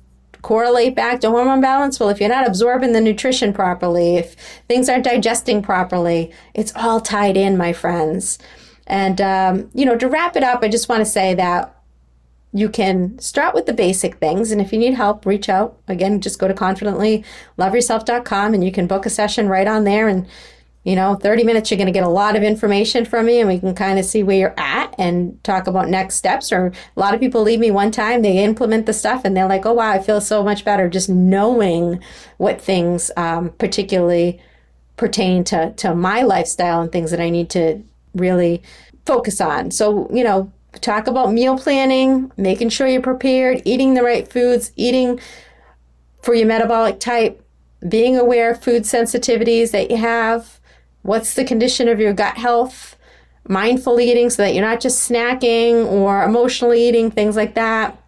correlate 0.43 0.95
back 0.95 1.21
to 1.21 1.31
hormone 1.31 1.61
balance? 1.61 1.99
Well, 1.99 2.11
if 2.11 2.21
you're 2.21 2.29
not 2.29 2.47
absorbing 2.47 2.93
the 2.93 3.01
nutrition 3.01 3.53
properly, 3.53 4.17
if 4.17 4.37
things 4.69 4.89
aren't 4.89 5.05
digesting 5.05 5.63
properly, 5.63 6.33
it's 6.53 6.73
all 6.77 7.01
tied 7.01 7.37
in, 7.37 7.57
my 7.57 7.73
friends. 7.73 8.39
And, 8.87 9.21
um, 9.21 9.71
you 9.75 9.87
know, 9.87 9.97
to 9.97 10.09
wrap 10.09 10.37
it 10.37 10.43
up, 10.43 10.63
I 10.63 10.69
just 10.69 10.89
want 10.89 11.01
to 11.01 11.07
say 11.07 11.35
that 11.35 11.71
you 12.53 12.69
can 12.69 13.19
start 13.19 13.55
with 13.55 13.67
the 13.67 13.73
basic 13.73 14.17
things. 14.17 14.53
And 14.53 14.61
if 14.61 14.73
you 14.73 14.79
need 14.79 14.95
help, 14.95 15.27
reach 15.27 15.49
out. 15.49 15.79
Again, 15.89 16.21
just 16.21 16.39
go 16.39 16.47
to 16.47 16.55
confidentlyloveyourself.com 16.55 18.55
and 18.55 18.63
you 18.63 18.71
can 18.71 18.87
book 18.87 19.07
a 19.07 19.11
session 19.11 19.49
right 19.49 19.67
on 19.67 19.85
there. 19.85 20.09
And, 20.09 20.29
you 20.85 20.95
know, 20.95 21.15
30 21.15 21.45
minutes, 21.45 21.71
you're 21.71 21.79
going 21.79 21.87
to 21.87 21.93
get 21.93 22.05
a 22.05 22.09
lot 22.09 22.37
of 22.37 22.43
information 22.43 23.07
from 23.07 23.25
me 23.25 23.41
and 23.41 23.49
we 23.49 23.59
can 23.59 23.75
kind 23.75 23.99
of 23.99 24.05
see 24.05 24.23
where 24.23 24.37
you're 24.37 24.55
at 24.59 24.95
and 24.99 25.43
talk 25.43 25.67
about 25.67 25.89
next 25.89 26.17
steps. 26.17 26.53
Or 26.53 26.73
a 26.97 27.01
lot 27.01 27.15
of 27.15 27.21
people 27.21 27.43
leave 27.43 27.59
me 27.59 27.71
one 27.71 27.91
time, 27.91 28.21
they 28.21 28.45
implement 28.45 28.85
the 28.85 28.93
stuff 28.93 29.25
and 29.25 29.35
they're 29.35 29.49
like, 29.49 29.65
oh, 29.65 29.73
wow, 29.73 29.91
I 29.91 29.99
feel 29.99 30.21
so 30.21 30.45
much 30.45 30.63
better 30.63 30.89
just 30.91 31.09
knowing 31.09 32.01
what 32.37 32.61
things 32.61 33.11
um, 33.17 33.51
particularly 33.59 34.41
pertain 34.97 35.43
to, 35.45 35.73
to 35.73 35.95
my 35.95 36.23
lifestyle 36.23 36.83
and 36.83 36.93
things 36.93 37.11
that 37.11 37.21
I 37.21 37.31
need 37.31 37.49
to 37.51 37.83
really 38.15 38.63
focus 39.07 39.41
on. 39.41 39.71
So, 39.71 40.09
you 40.13 40.23
know, 40.23 40.53
talk 40.83 41.07
about 41.07 41.33
meal 41.33 41.59
planning, 41.59 42.31
making 42.37 42.69
sure 42.69 42.87
you're 42.87 43.01
prepared, 43.01 43.63
eating 43.65 43.95
the 43.95 44.03
right 44.03 44.31
foods, 44.31 44.71
eating 44.77 45.19
for 46.23 46.35
your 46.35 46.47
metabolic 46.47 47.01
type, 47.01 47.43
being 47.89 48.19
aware 48.19 48.51
of 48.51 48.63
food 48.63 48.83
sensitivities 48.83 49.71
that 49.71 49.91
you 49.91 49.97
have, 49.97 50.54
what's 51.05 51.35
the 51.35 51.45
condition 51.45 51.87
of 51.87 52.01
your 52.01 52.15
gut 52.15 52.37
health, 52.37 52.97
mindful 53.47 54.01
eating 54.01 54.31
so 54.31 54.43
that 54.43 54.55
you're 54.55 54.65
not 54.65 54.81
just 54.81 55.09
snacking 55.09 55.87
or 55.87 56.25
emotionally 56.25 56.89
eating, 56.89 57.11
things 57.11 57.37
like 57.37 57.55
that. 57.55 58.01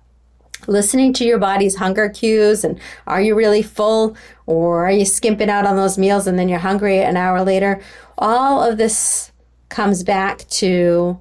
Listening 0.66 1.12
to 1.12 1.24
your 1.24 1.38
body's 1.38 1.76
hunger 1.76 2.08
cues 2.08 2.64
and 2.64 2.80
are 3.06 3.20
you 3.20 3.36
really 3.36 3.62
full 3.62 4.16
or 4.46 4.86
are 4.86 4.90
you 4.90 5.04
skimping 5.04 5.50
out 5.50 5.66
on 5.66 5.76
those 5.76 5.98
meals 5.98 6.26
and 6.26 6.38
then 6.38 6.48
you're 6.48 6.58
hungry 6.58 6.98
an 6.98 7.18
hour 7.18 7.44
later? 7.44 7.80
All 8.16 8.62
of 8.62 8.78
this 8.78 9.30
comes 9.68 10.02
back 10.02 10.38
to 10.48 11.20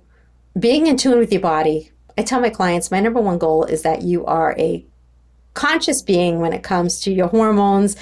being 0.57 0.87
in 0.87 0.95
tune 0.95 1.19
with 1.19 1.31
your 1.31 1.41
body. 1.41 1.91
I 2.17 2.23
tell 2.23 2.39
my 2.39 2.49
clients 2.49 2.89
my 2.89 3.01
number 3.01 3.19
one 3.19 3.37
goal 3.37 3.65
is 3.65 3.81
that 3.81 4.01
you 4.01 4.25
are 4.25 4.55
a 4.57 4.85
conscious 5.53 6.01
being 6.01 6.39
when 6.39 6.53
it 6.53 6.63
comes 6.63 7.01
to 7.01 7.11
your 7.11 7.27
hormones, 7.27 7.97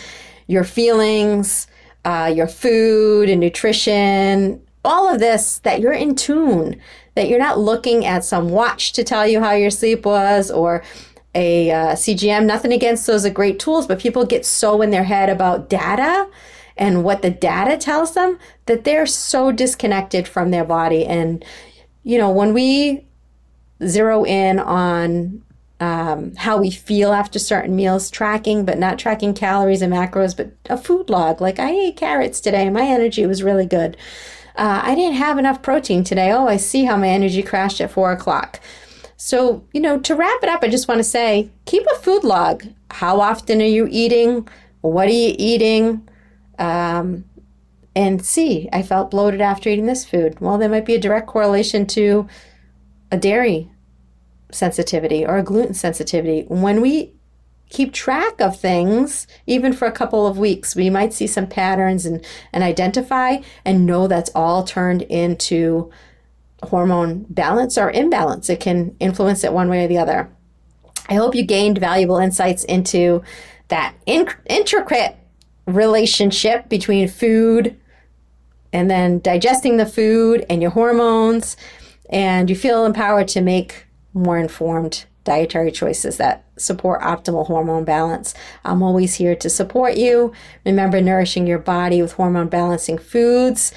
your 0.46 0.64
feelings, 0.64 1.68
uh, 2.06 2.32
your 2.34 2.48
food 2.48 3.30
and 3.30 3.40
nutrition, 3.40 4.62
all 4.84 5.12
of 5.12 5.20
this, 5.20 5.60
that 5.60 5.80
you're 5.80 5.94
in 5.94 6.16
tune, 6.16 6.80
that 7.16 7.30
you're 7.30 7.40
not 7.40 7.60
looking 7.60 8.06
at 8.06 8.26
some 8.26 8.50
watch 8.50 8.94
to 8.94 9.04
tell 9.04 9.26
you 9.28 9.40
how 9.40 9.52
your 9.52 9.70
sleep 9.70 10.06
was 10.06 10.52
or 10.52 10.84
a 11.36 11.72
uh, 11.72 11.94
CGM. 11.94 12.46
Nothing 12.46 12.74
against 12.74 13.08
those 13.08 13.26
are 13.26 13.30
great 13.30 13.60
tools, 13.60 13.88
but 13.88 14.00
people 14.00 14.26
get 14.26 14.46
so 14.46 14.82
in 14.82 14.92
their 14.92 15.04
head 15.04 15.30
about 15.30 15.70
data 15.70 16.30
and 16.78 17.04
what 17.04 17.22
the 17.22 17.30
data 17.30 17.78
tells 17.78 18.14
them 18.14 18.40
that 18.66 18.84
they're 18.84 19.06
so 19.06 19.52
disconnected 19.52 20.28
from 20.28 20.52
their 20.52 20.66
body. 20.66 21.06
And, 21.06 21.44
you 22.04 22.18
know, 22.18 22.32
when 22.32 22.54
we 22.54 23.06
zero 23.86 24.24
in 24.24 24.60
on 24.60 25.44
um, 25.84 26.34
how 26.36 26.58
we 26.58 26.72
feel 26.72 27.12
after 27.12 27.38
certain 27.38 27.76
meals, 27.76 28.10
tracking, 28.10 28.64
but 28.64 28.80
not 28.80 28.98
tracking 28.98 29.34
calories 29.34 29.82
and 29.82 29.92
macros, 29.92 30.36
but 30.36 30.54
a 30.70 30.78
food 30.78 31.10
log. 31.10 31.42
Like 31.42 31.60
I 31.60 31.72
ate 31.72 31.98
carrots 31.98 32.40
today, 32.40 32.70
my 32.70 32.84
energy 32.84 33.26
was 33.26 33.44
really 33.44 33.66
good. 33.66 33.98
Uh, 34.56 34.80
I 34.82 34.96
didn't 34.96 35.18
have 35.18 35.38
enough 35.38 35.62
protein 35.62 36.06
today. 36.06 36.32
Oh, 36.32 36.48
I 36.48 36.56
see 36.56 36.86
how 36.86 36.96
my 36.96 37.10
energy 37.10 37.44
crashed 37.44 37.82
at 37.82 37.92
four 37.92 38.14
o'clock. 38.14 38.62
So, 39.18 39.66
you 39.74 39.82
know, 39.82 40.00
to 40.00 40.16
wrap 40.16 40.42
it 40.42 40.48
up, 40.48 40.64
I 40.64 40.70
just 40.70 40.88
want 40.88 41.00
to 41.00 41.04
say 41.04 41.50
keep 41.66 41.86
a 41.88 42.00
food 42.00 42.24
log. 42.24 42.64
How 42.90 43.20
often 43.20 43.62
are 43.62 43.66
you 43.66 43.86
eating? 43.92 44.48
What 44.82 45.10
are 45.10 45.12
you 45.12 45.36
eating? 45.38 46.08
Um, 46.60 47.26
and 47.94 48.26
see, 48.26 48.70
I 48.72 48.84
felt 48.84 49.12
bloated 49.12 49.42
after 49.42 49.70
eating 49.70 49.88
this 49.88 50.06
food. 50.06 50.40
Well, 50.40 50.58
there 50.58 50.70
might 50.70 50.86
be 50.86 50.96
a 50.96 51.00
direct 51.00 51.28
correlation 51.28 51.86
to 51.88 52.28
a 53.12 53.18
dairy 53.18 53.70
sensitivity 54.54 55.26
or 55.26 55.38
a 55.38 55.44
gluten 55.44 55.74
sensitivity. 55.74 56.46
When 56.48 56.82
we 56.82 57.14
keep 57.70 57.92
track 57.92 58.40
of 58.40 58.60
things, 58.60 59.26
even 59.48 59.74
for 59.74 59.88
a 59.88 59.92
couple 59.92 60.28
of 60.28 60.38
weeks, 60.38 60.76
we 60.76 60.90
might 60.90 61.14
see 61.14 61.28
some 61.28 61.48
patterns 61.48 62.06
and, 62.06 62.24
and 62.52 62.64
identify 62.64 63.38
and 63.66 63.86
know 63.86 64.08
that's 64.08 64.30
all 64.36 64.64
turned 64.64 65.02
into 65.04 65.92
hormone 66.62 67.26
balance 67.30 67.78
or 67.78 67.92
imbalance. 67.92 68.50
It 68.50 68.60
can 68.60 68.96
influence 69.00 69.44
it 69.44 69.54
one 69.54 69.70
way 69.70 69.86
or 69.86 69.88
the 69.88 69.98
other. 69.98 70.30
I 71.10 71.16
hope 71.16 71.36
you 71.36 71.44
gained 71.44 71.80
valuable 71.80 72.18
insights 72.18 72.64
into 72.64 73.24
that 73.68 73.96
in- 74.06 74.30
intricate 74.46 75.18
relationship 75.66 76.70
between 76.70 77.08
food 77.08 77.80
and 78.72 78.90
then 78.90 79.20
digesting 79.20 79.78
the 79.78 79.86
food 79.86 80.46
and 80.50 80.62
your 80.62 80.72
hormones, 80.72 81.56
and 82.10 82.50
you 82.50 82.56
feel 82.56 82.86
empowered 82.86 83.28
to 83.30 83.42
make 83.42 83.86
more 84.14 84.38
informed 84.38 85.06
dietary 85.24 85.72
choices 85.72 86.18
that 86.18 86.44
support 86.58 87.02
optimal 87.02 87.48
hormone 87.48 87.86
balance. 87.86 88.34
I'm 88.66 88.84
always 88.84 89.16
here 89.16 89.36
to 89.38 89.50
support 89.50 89.96
you. 89.96 90.34
Remember, 90.66 91.02
nourishing 91.02 91.48
your 91.48 91.60
body 91.60 92.02
with 92.02 92.14
hormone 92.14 92.50
balancing 92.50 92.98
foods, 92.98 93.74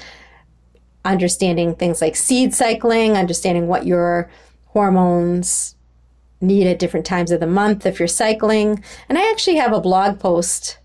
understanding 1.05 1.75
things 1.75 2.01
like 2.01 2.15
seed 2.15 2.53
cycling, 2.53 3.13
understanding 3.13 3.67
what 3.67 3.85
your 3.85 4.29
hormones 4.67 5.75
need 6.41 6.67
at 6.67 6.79
different 6.79 7.05
times 7.05 7.31
of 7.31 7.39
the 7.39 7.47
month 7.47 7.85
if 7.85 7.97
you're 7.97 8.07
cycling. 8.07 8.83
And 9.07 9.17
I 9.17 9.31
actually 9.31 9.55
have 9.55 9.73
a 9.73 9.81
blog 9.81 10.19
post 10.19 10.77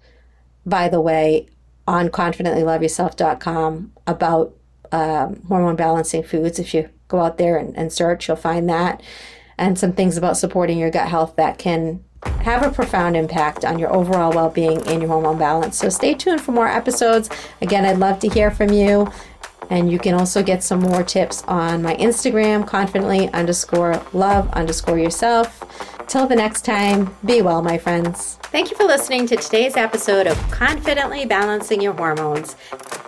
by 0.64 0.88
the 0.88 1.00
way, 1.00 1.48
on 1.86 2.08
confidentlyloveyourself.com 2.08 3.92
about 4.06 4.54
um, 4.92 5.42
hormone 5.48 5.76
balancing 5.76 6.22
foods. 6.22 6.58
If 6.58 6.74
you 6.74 6.88
go 7.08 7.20
out 7.20 7.38
there 7.38 7.56
and, 7.56 7.76
and 7.76 7.92
search, 7.92 8.28
you'll 8.28 8.36
find 8.36 8.68
that. 8.68 9.02
And 9.58 9.78
some 9.78 9.92
things 9.92 10.16
about 10.16 10.36
supporting 10.36 10.78
your 10.78 10.90
gut 10.90 11.08
health 11.08 11.36
that 11.36 11.58
can 11.58 12.02
have 12.42 12.62
a 12.64 12.70
profound 12.70 13.16
impact 13.16 13.64
on 13.64 13.78
your 13.78 13.92
overall 13.94 14.32
well 14.32 14.50
being 14.50 14.80
and 14.88 15.00
your 15.00 15.08
hormone 15.08 15.38
balance. 15.38 15.78
So 15.78 15.88
stay 15.88 16.14
tuned 16.14 16.40
for 16.40 16.52
more 16.52 16.68
episodes. 16.68 17.28
Again, 17.60 17.84
I'd 17.84 17.98
love 17.98 18.18
to 18.20 18.28
hear 18.28 18.50
from 18.50 18.72
you. 18.72 19.10
And 19.70 19.90
you 19.90 19.98
can 19.98 20.14
also 20.14 20.42
get 20.42 20.62
some 20.62 20.80
more 20.80 21.02
tips 21.02 21.44
on 21.44 21.82
my 21.82 21.94
Instagram, 21.96 22.66
confidently 22.66 23.30
underscore 23.32 24.02
love 24.12 24.50
underscore 24.50 24.98
yourself. 24.98 25.64
Till 26.08 26.26
the 26.26 26.36
next 26.36 26.64
time, 26.64 27.16
be 27.24 27.40
well, 27.40 27.62
my 27.62 27.78
friends. 27.78 28.38
Thank 28.42 28.70
you 28.70 28.76
for 28.76 28.84
listening 28.84 29.26
to 29.28 29.36
today's 29.36 29.76
episode 29.76 30.26
of 30.26 30.36
Confidently 30.50 31.24
Balancing 31.24 31.80
Your 31.80 31.94
Hormones. 31.94 32.56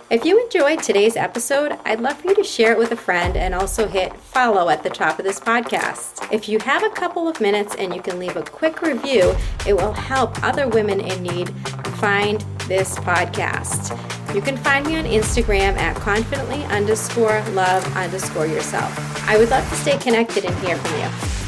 If 0.07 0.23
you 0.23 0.39
enjoyed 0.39 0.83
today's 0.83 1.15
episode, 1.15 1.79
I'd 1.83 1.99
love 1.99 2.19
for 2.19 2.27
you 2.27 2.35
to 2.35 2.43
share 2.43 2.71
it 2.71 2.77
with 2.77 2.91
a 2.91 2.95
friend 2.95 3.35
and 3.35 3.55
also 3.55 3.87
hit 3.87 4.15
follow 4.15 4.69
at 4.69 4.83
the 4.83 4.89
top 4.89 5.17
of 5.17 5.25
this 5.25 5.39
podcast. 5.39 6.31
If 6.31 6.47
you 6.47 6.59
have 6.59 6.83
a 6.83 6.91
couple 6.91 7.27
of 7.27 7.41
minutes 7.41 7.73
and 7.73 7.93
you 7.93 8.03
can 8.03 8.19
leave 8.19 8.37
a 8.37 8.43
quick 8.43 8.83
review, 8.83 9.35
it 9.65 9.73
will 9.73 9.93
help 9.93 10.43
other 10.43 10.67
women 10.67 10.99
in 11.01 11.23
need 11.23 11.49
find 11.97 12.41
this 12.67 12.93
podcast. 12.97 13.97
You 14.35 14.41
can 14.41 14.57
find 14.57 14.85
me 14.85 14.95
on 14.97 15.05
Instagram 15.05 15.75
at 15.77 15.95
confidently 15.95 16.63
underscore 16.65 17.41
love 17.53 17.83
underscore 17.97 18.45
yourself. 18.45 18.93
I 19.27 19.39
would 19.39 19.49
love 19.49 19.67
to 19.67 19.75
stay 19.75 19.97
connected 19.97 20.45
and 20.45 20.55
hear 20.59 20.77
from 20.77 20.99
you. 20.99 21.44